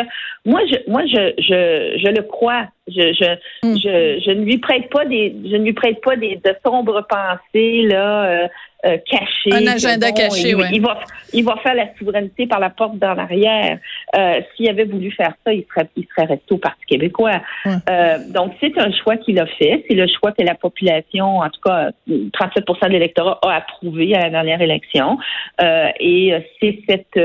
moi, 0.44 0.60
je, 0.70 0.90
moi, 0.90 1.02
je, 1.06 1.34
je, 1.38 1.98
je 1.98 2.08
le 2.08 2.22
crois. 2.22 2.68
Je, 2.86 3.14
je, 3.14 3.66
mm. 3.66 3.76
je, 3.76 4.22
je, 4.24 4.30
ne 4.30 4.44
lui 4.44 4.58
prête 4.58 4.90
pas 4.90 5.06
des, 5.06 5.34
je 5.44 5.56
ne 5.56 5.64
lui 5.64 5.72
prête 5.72 6.00
pas 6.02 6.16
des 6.16 6.36
de 6.36 6.54
sombres 6.64 7.06
pensées 7.08 7.82
là. 7.82 8.48
Euh, 8.84 8.98
caché. 9.10 9.50
Un 9.50 9.66
agenda 9.66 10.12
caché, 10.12 10.50
il, 10.50 10.56
oui. 10.56 10.64
Il 10.72 10.82
va, 10.82 11.00
il 11.32 11.44
va 11.44 11.56
faire 11.62 11.74
la 11.74 11.86
souveraineté 11.96 12.46
par 12.46 12.60
la 12.60 12.68
porte 12.68 12.98
dans 12.98 13.14
l'arrière. 13.14 13.78
Euh, 14.14 14.40
S'il 14.54 14.68
avait 14.68 14.84
voulu 14.84 15.10
faire 15.10 15.32
ça, 15.44 15.54
il 15.54 15.64
serait, 15.72 15.88
il 15.96 16.06
serait 16.14 16.26
resté 16.26 16.52
au 16.52 16.58
Parti 16.58 16.84
québécois. 16.86 17.40
Euh, 17.66 18.18
donc, 18.28 18.52
c'est 18.60 18.76
un 18.78 18.92
choix 18.92 19.16
qu'il 19.16 19.40
a 19.40 19.46
fait. 19.46 19.84
C'est 19.88 19.94
le 19.94 20.06
choix 20.06 20.32
que 20.32 20.42
la 20.42 20.54
population, 20.54 21.38
en 21.38 21.48
tout 21.48 21.60
cas, 21.64 21.90
37% 22.08 22.88
de 22.88 22.92
l'électorat 22.92 23.38
a 23.42 23.54
approuvé 23.54 24.14
à 24.14 24.20
la 24.20 24.30
dernière 24.30 24.60
élection. 24.60 25.18
Euh, 25.62 25.88
et 25.98 26.34
c'est 26.60 26.80
cette 26.86 27.18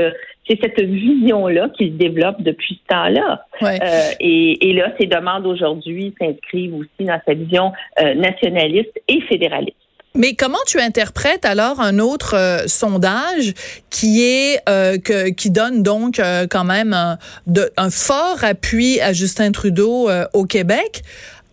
c'est 0.48 0.58
cette 0.60 0.80
vision-là 0.80 1.68
qu'il 1.76 1.96
développe 1.96 2.42
depuis 2.42 2.80
ce 2.82 2.94
temps-là. 2.94 3.44
Euh, 3.62 3.76
et, 4.18 4.70
et, 4.70 4.72
là, 4.72 4.92
ses 4.98 5.06
demandes 5.06 5.46
aujourd'hui 5.46 6.14
s'inscrivent 6.18 6.74
aussi 6.74 7.06
dans 7.06 7.20
sa 7.24 7.34
vision 7.34 7.72
euh, 8.00 8.14
nationaliste 8.14 9.00
et 9.06 9.20
fédéraliste. 9.22 9.76
Mais 10.14 10.34
comment 10.34 10.58
tu 10.66 10.80
interprètes 10.80 11.44
alors 11.44 11.80
un 11.80 12.00
autre 12.00 12.34
euh, 12.34 12.66
sondage 12.66 13.54
qui 13.90 14.22
est 14.22 14.60
euh, 14.68 14.98
que, 14.98 15.28
qui 15.28 15.50
donne 15.50 15.84
donc 15.84 16.18
euh, 16.18 16.48
quand 16.50 16.64
même 16.64 16.92
un, 16.92 17.16
de, 17.46 17.70
un, 17.76 17.90
fort 17.90 18.42
appui 18.42 19.00
à 19.00 19.12
Justin 19.12 19.52
Trudeau 19.52 20.10
au 20.32 20.44
Québec, 20.44 21.02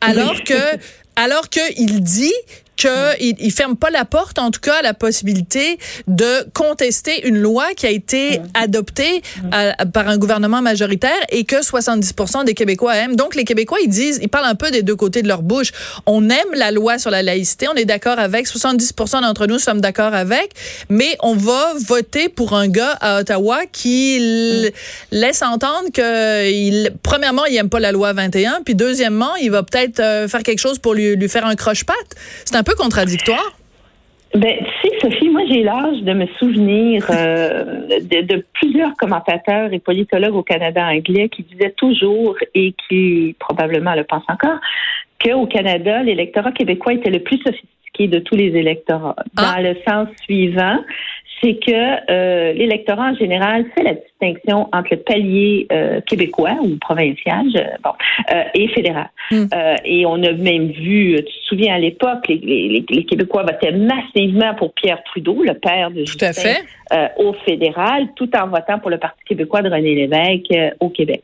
alors 0.02 0.44
que 0.44 0.78
alors 1.16 1.50
que 1.50 1.60
il 1.80 2.04
dit 2.78 2.88
qu'il 2.88 3.36
il 3.40 3.52
ferme 3.52 3.76
pas 3.76 3.90
la 3.90 4.06
porte, 4.06 4.40
en 4.40 4.52
tout 4.52 4.60
cas, 4.60 4.76
à 4.80 4.82
la 4.82 4.94
possibilité 4.94 5.80
de 6.08 6.48
contester 6.54 7.28
une 7.28 7.38
loi 7.38 7.66
qui 7.76 7.86
a 7.86 7.90
été 7.90 8.42
adoptée 8.54 9.22
par 9.94 10.08
un 10.08 10.18
gouvernement 10.18 10.62
majoritaire 10.62 11.12
et 11.30 11.44
que 11.44 11.62
70 11.62 12.14
des 12.46 12.54
Québécois 12.54 12.96
aiment. 12.96 13.16
Donc, 13.16 13.36
les 13.36 13.44
Québécois, 13.44 13.78
ils 13.84 13.90
disent, 13.90 14.20
ils 14.22 14.30
parlent 14.30 14.46
un 14.46 14.56
peu 14.56 14.72
des 14.72 14.84
deux 14.84 14.96
côtés 14.96 15.22
de 15.22 15.28
leur 15.28 15.42
bouche. 15.42 15.72
On 16.06 16.30
aime 16.30 16.54
la 16.54 16.72
loi 16.72 16.98
sur 16.98 17.12
la 17.12 17.24
laïcité, 17.24 17.68
on 17.68 17.76
est 17.76 17.86
d'accord 17.86 18.20
avec, 18.20 18.48
70% 18.48 19.22
d'entre 19.22 19.48
nous 19.48 19.60
sommes 19.60 19.82
d'accord 19.82 20.14
avec, 20.14 20.52
mais 20.90 21.16
on 21.22 21.36
va 21.36 21.74
voter 21.86 22.30
pour 22.30 22.54
un 22.54 22.68
gars 22.68 22.98
à 23.02 23.20
Ottawa 23.20 23.62
qui 23.72 24.20
laisse 25.12 25.42
entendre 25.42 25.90
que, 25.94 26.50
il, 26.50 26.92
premièrement, 27.04 27.46
il 27.46 27.56
aime 27.56 27.70
pas 27.70 27.80
la 27.80 27.92
loi 27.92 28.14
21, 28.14 28.62
puis 28.64 28.76
deuxièmement, 28.76 29.36
il 29.36 29.52
va 29.52 29.64
peut-être 29.64 30.00
euh, 30.00 30.28
faire 30.28 30.44
quelque 30.44 30.60
chose 30.60 30.80
pour 30.80 30.94
lui, 30.94 31.16
lui 31.16 31.30
faire 31.30 31.46
un 31.46 31.56
croche-patte. 31.56 32.16
C'est 32.46 32.56
un 32.56 32.64
peu 32.68 32.76
contradictoire. 32.76 33.54
Ben, 34.34 34.58
tu 34.60 34.90
sais, 34.90 35.00
Sophie, 35.00 35.30
moi, 35.30 35.42
j'ai 35.50 35.64
l'âge 35.64 36.02
de 36.02 36.14
me 36.14 36.28
souvenir 36.38 37.06
euh, 37.10 37.88
de, 38.02 38.46
plusieurs 38.54 38.94
commentateurs 38.96 39.72
et 39.72 39.80
politologues 39.80 40.36
au 40.36 40.44
Canada 40.44 40.86
anglais 40.86 41.30
qui 41.30 41.44
disaient 41.44 41.74
toujours, 41.78 42.36
et 42.54 42.74
qui 42.88 43.36
probablement 43.40 43.96
le 43.96 44.04
pensent 44.04 44.28
encore, 44.28 44.60
qu'au 45.24 45.48
Canada, 45.48 46.04
l'électorat 46.04 46.52
québécois 46.52 46.94
était 46.94 47.10
le 47.10 47.20
plus 47.20 47.38
sophistiqué 47.38 48.08
de 48.08 48.20
tous 48.20 48.36
les 48.36 48.48
électorats. 48.48 49.16
Ah. 49.38 49.56
Dans 49.56 49.64
le 49.64 49.76
sens 49.88 50.10
suivant, 50.24 50.84
c'est 51.42 51.58
que 51.66 52.12
euh, 52.12 52.54
l'électorat 52.54 53.12
en 53.12 53.16
général 53.16 53.66
fait 53.76 53.84
la 53.84 53.94
distinction 54.20 54.70
entre 54.74 54.90
le 54.92 54.98
palier 54.98 55.68
euh, 55.72 56.02
québécois 56.02 56.56
ou 56.62 56.78
provincial 56.78 57.46
bon, 57.84 57.92
euh, 58.34 58.44
et 58.54 58.68
fédéral. 58.70 59.10
Hmm. 59.30 59.48
et 59.84 60.06
on 60.06 60.24
a 60.24 60.32
même 60.32 60.72
vu, 60.72 61.16
tu 61.18 61.24
te 61.24 61.46
souviens 61.50 61.76
à 61.76 61.80
l'époque, 61.80 62.28
les, 62.30 62.86
les, 62.90 63.04
Québécois 63.04 63.44
votaient 63.44 63.74
massivement 63.74 64.56
pour 64.56 64.74
Pierre 64.74 65.04
Trudeau, 65.04 65.44
le 65.44 65.54
père 65.54 65.92
de 65.92 66.06
Justin, 66.06 66.32
au 67.18 67.34
fédéral, 67.46 68.08
tout 68.16 68.30
en 68.38 68.48
votant 68.48 68.80
pour 68.80 68.90
le 68.90 68.98
Parti 68.98 69.20
québécois 69.26 69.62
de 69.62 69.70
René 69.70 69.96
Lévesque 69.96 70.76
au 70.80 70.90
Québec. 70.90 71.24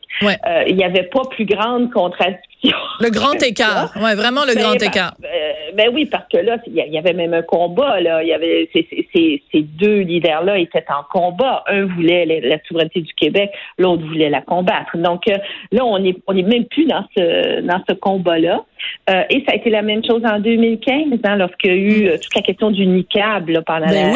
il 0.66 0.76
n'y 0.76 0.84
avait 0.84 1.04
pas 1.04 1.22
plus 1.30 1.46
grande 1.46 1.90
contradiction. 1.90 2.44
Le 3.00 3.10
grand 3.10 3.34
écart, 3.42 3.92
ouais, 4.00 4.14
vraiment 4.14 4.44
le 4.46 4.54
grand 4.54 4.74
écart. 4.74 5.14
Ben 5.74 5.90
oui, 5.92 6.06
parce 6.06 6.24
que 6.32 6.38
là, 6.38 6.56
il 6.66 6.74
y 6.74 6.98
avait 6.98 7.12
même 7.12 7.34
un 7.34 7.42
combat. 7.42 8.00
Là, 8.00 8.22
il 8.22 8.28
y 8.28 8.32
avait 8.32 8.68
ces, 8.72 9.62
deux 9.62 10.00
leaders-là 10.00 10.58
étaient 10.58 10.84
en 10.88 11.02
combat. 11.12 11.64
Un 11.66 11.84
voulait 11.86 12.24
la, 12.24 12.56
souveraineté 12.66 12.83
du 12.92 13.14
Québec, 13.14 13.50
l'autre 13.78 14.04
voulait 14.06 14.30
la 14.30 14.40
combattre. 14.40 14.96
Donc 14.96 15.28
euh, 15.28 15.36
là, 15.72 15.84
on 15.84 16.02
est 16.04 16.16
on 16.26 16.36
est 16.36 16.42
même 16.42 16.64
plus 16.66 16.86
dans 16.86 17.04
ce 17.16 17.60
dans 17.60 17.82
ce 17.88 17.94
combat-là. 17.94 18.64
Euh, 19.10 19.22
et 19.30 19.44
ça 19.46 19.52
a 19.52 19.54
été 19.56 19.70
la 19.70 19.82
même 19.82 20.04
chose 20.04 20.22
en 20.24 20.38
2015, 20.40 21.20
hein, 21.24 21.36
lorsqu'il 21.36 21.70
y 21.70 21.74
a 21.74 21.76
eu 21.76 22.06
euh, 22.08 22.18
toute 22.18 22.34
la 22.34 22.42
question 22.42 22.70
du 22.70 22.86
niqab 22.86 23.48
là, 23.48 23.62
pendant 23.62 23.86
ben 23.86 24.14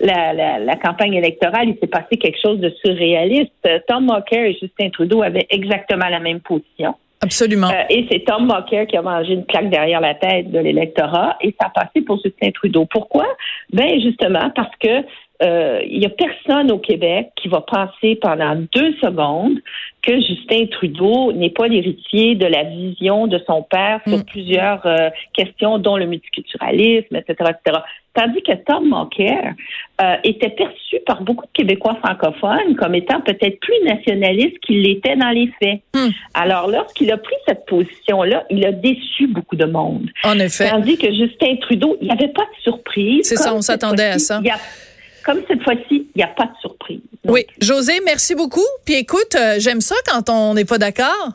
la, 0.00 0.32
la, 0.32 0.58
la, 0.58 0.76
campagne 0.76 1.14
électorale. 1.14 1.68
Il 1.68 1.78
s'est 1.78 1.86
passé 1.86 2.16
quelque 2.16 2.38
chose 2.42 2.58
de 2.58 2.70
surréaliste. 2.84 3.52
Tom 3.86 4.06
Mocker 4.06 4.46
et 4.46 4.58
Justin 4.60 4.90
Trudeau 4.90 5.22
avaient 5.22 5.46
exactement 5.50 6.08
la 6.08 6.20
même 6.20 6.40
position. 6.40 6.94
Absolument. 7.22 7.68
Euh, 7.70 7.82
et 7.88 8.06
c'est 8.10 8.24
Tom 8.24 8.46
Mocker 8.46 8.86
qui 8.86 8.96
a 8.96 9.02
mangé 9.02 9.32
une 9.32 9.46
claque 9.46 9.70
derrière 9.70 10.00
la 10.00 10.14
tête 10.14 10.50
de 10.50 10.58
l'électorat 10.58 11.36
et 11.40 11.54
ça 11.58 11.68
a 11.68 11.70
passé 11.70 12.02
pour 12.02 12.20
Justin 12.22 12.50
Trudeau. 12.50 12.86
Pourquoi? 12.90 13.26
Ben 13.72 14.00
justement 14.00 14.50
parce 14.54 14.74
que 14.78 15.02
euh, 15.42 15.80
il 15.84 16.02
y 16.02 16.06
a 16.06 16.10
personne 16.10 16.70
au 16.70 16.78
Québec 16.78 17.30
qui 17.36 17.48
va 17.48 17.60
penser 17.60 18.16
pendant 18.16 18.54
deux 18.54 18.94
secondes 19.02 19.58
que 20.02 20.14
Justin 20.20 20.66
Trudeau 20.70 21.32
n'est 21.32 21.50
pas 21.50 21.66
l'héritier 21.66 22.36
de 22.36 22.46
la 22.46 22.62
vision 22.62 23.26
de 23.26 23.40
son 23.46 23.62
père 23.62 24.00
sur 24.06 24.18
mm. 24.18 24.24
plusieurs 24.24 24.86
euh, 24.86 25.10
questions, 25.34 25.78
dont 25.78 25.96
le 25.96 26.06
multiculturalisme, 26.06 27.16
etc., 27.16 27.50
etc. 27.50 27.80
Tandis 28.14 28.42
que 28.42 28.52
Tom 28.52 28.84
Mulcair 28.88 29.52
euh, 30.00 30.14
était 30.24 30.50
perçu 30.50 31.00
par 31.04 31.20
beaucoup 31.22 31.44
de 31.44 31.50
Québécois 31.52 31.98
francophones 32.02 32.76
comme 32.76 32.94
étant 32.94 33.20
peut-être 33.20 33.60
plus 33.60 33.84
nationaliste 33.84 34.58
qu'il 34.60 34.80
l'était 34.82 35.16
dans 35.16 35.30
les 35.30 35.50
faits. 35.60 35.80
Hmm. 35.94 36.10
Alors, 36.32 36.68
lorsqu'il 36.68 37.10
a 37.12 37.18
pris 37.18 37.34
cette 37.46 37.66
position-là, 37.66 38.44
il 38.48 38.64
a 38.64 38.72
déçu 38.72 39.26
beaucoup 39.26 39.56
de 39.56 39.66
monde. 39.66 40.08
En 40.24 40.38
effet. 40.38 40.70
Tandis 40.70 40.96
que 40.96 41.12
Justin 41.12 41.56
Trudeau, 41.60 41.98
il 42.00 42.06
n'y 42.06 42.12
avait 42.12 42.32
pas 42.32 42.44
de 42.44 42.62
surprise. 42.62 43.26
C'est 43.26 43.36
ça, 43.36 43.54
on 43.54 43.60
s'attendait 43.60 44.04
à 44.04 44.18
ça. 44.18 44.40
Comme 45.26 45.42
cette 45.48 45.62
fois-ci, 45.64 46.08
il 46.14 46.16
n'y 46.16 46.22
a 46.22 46.28
pas 46.28 46.44
de 46.44 46.56
surprise. 46.60 47.00
oui. 47.24 47.44
José, 47.60 48.00
merci 48.04 48.36
beaucoup. 48.36 48.64
Puis 48.84 48.94
écoute, 48.94 49.34
euh, 49.34 49.56
j'aime 49.58 49.80
ça 49.80 49.96
quand 50.06 50.30
on 50.30 50.54
n'est 50.54 50.64
pas 50.64 50.78
d'accord. 50.78 51.32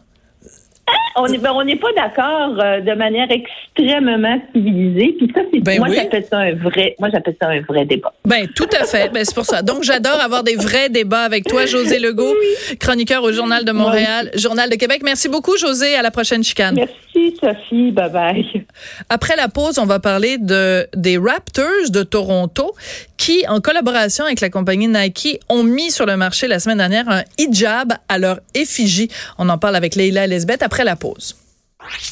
On 1.16 1.28
n'est 1.28 1.38
ben, 1.38 1.52
on 1.54 1.64
n'est 1.64 1.76
pas 1.76 1.92
d'accord 1.96 2.58
euh, 2.60 2.82
de 2.82 2.94
manière 2.94 3.28
extrêmement 3.30 4.42
civilisée. 4.54 5.16
Puis 5.18 5.32
ça, 5.34 5.42
c'est 5.54 5.60
ben 5.60 5.80
moi 5.80 5.90
j'appelle 5.90 6.26
ça 6.30 6.40
un 6.40 6.54
vrai, 6.54 6.96
moi 7.00 7.10
j'appelle 7.12 7.36
ça 7.42 7.50
un 7.50 7.62
vrai 7.62 7.86
débat. 7.86 8.14
Ben 8.26 8.48
tout 8.56 8.70
à 8.80 8.86
fait. 8.86 9.10
ben 9.12 9.24
c'est 9.26 9.36
pour 9.36 9.46
ça. 9.46 9.62
Donc 9.62 9.84
j'adore 9.84 10.20
avoir 10.20 10.44
des 10.44 10.56
vrais 10.56 10.90
débats 10.90 11.24
avec 11.24 11.46
toi, 11.46 11.66
José 11.66 12.00
Legault, 12.00 12.34
chroniqueur 12.80 13.24
au 13.24 13.32
Journal 13.32 13.66
de 13.66 13.72
Montréal, 13.72 14.32
Journal 14.36 14.70
de 14.70 14.76
Québec. 14.76 15.02
Merci 15.04 15.30
beaucoup, 15.30 15.58
José. 15.58 15.96
À 15.96 16.02
la 16.02 16.12
prochaine 16.12 16.44
chicane. 16.44 16.76
Merci, 16.76 17.36
Sophie. 17.40 17.92
Bye 17.92 18.12
bye. 18.12 18.66
Après 19.10 19.36
la 19.36 19.48
pause, 19.48 19.80
on 19.80 19.86
va 19.86 20.00
parler 20.00 20.38
de 20.38 20.88
des 20.96 21.18
Raptors 21.18 21.90
de 21.90 22.04
Toronto 22.04 22.74
qui, 23.18 23.46
en 23.48 23.62
collaboration 23.62 24.26
avec 24.26 24.42
la 24.42 24.50
compagnie 24.50 24.88
Nike, 24.88 25.40
ont 25.50 25.64
mis 25.64 25.92
sur 25.92 26.06
le 26.06 26.18
marché 26.18 26.48
la 26.48 26.60
semaine 26.60 26.80
dernière 26.80 27.08
un 27.10 27.24
hijab 27.38 27.94
à 28.10 28.18
leur 28.18 28.40
effigie. 28.56 29.10
On 29.38 29.48
en 29.50 29.58
parle 29.58 29.76
avec 29.76 29.96
Leila 29.96 30.28
Lesbeth 30.28 30.64
après 30.64 30.84
la 30.84 30.96
pause. 31.02 31.34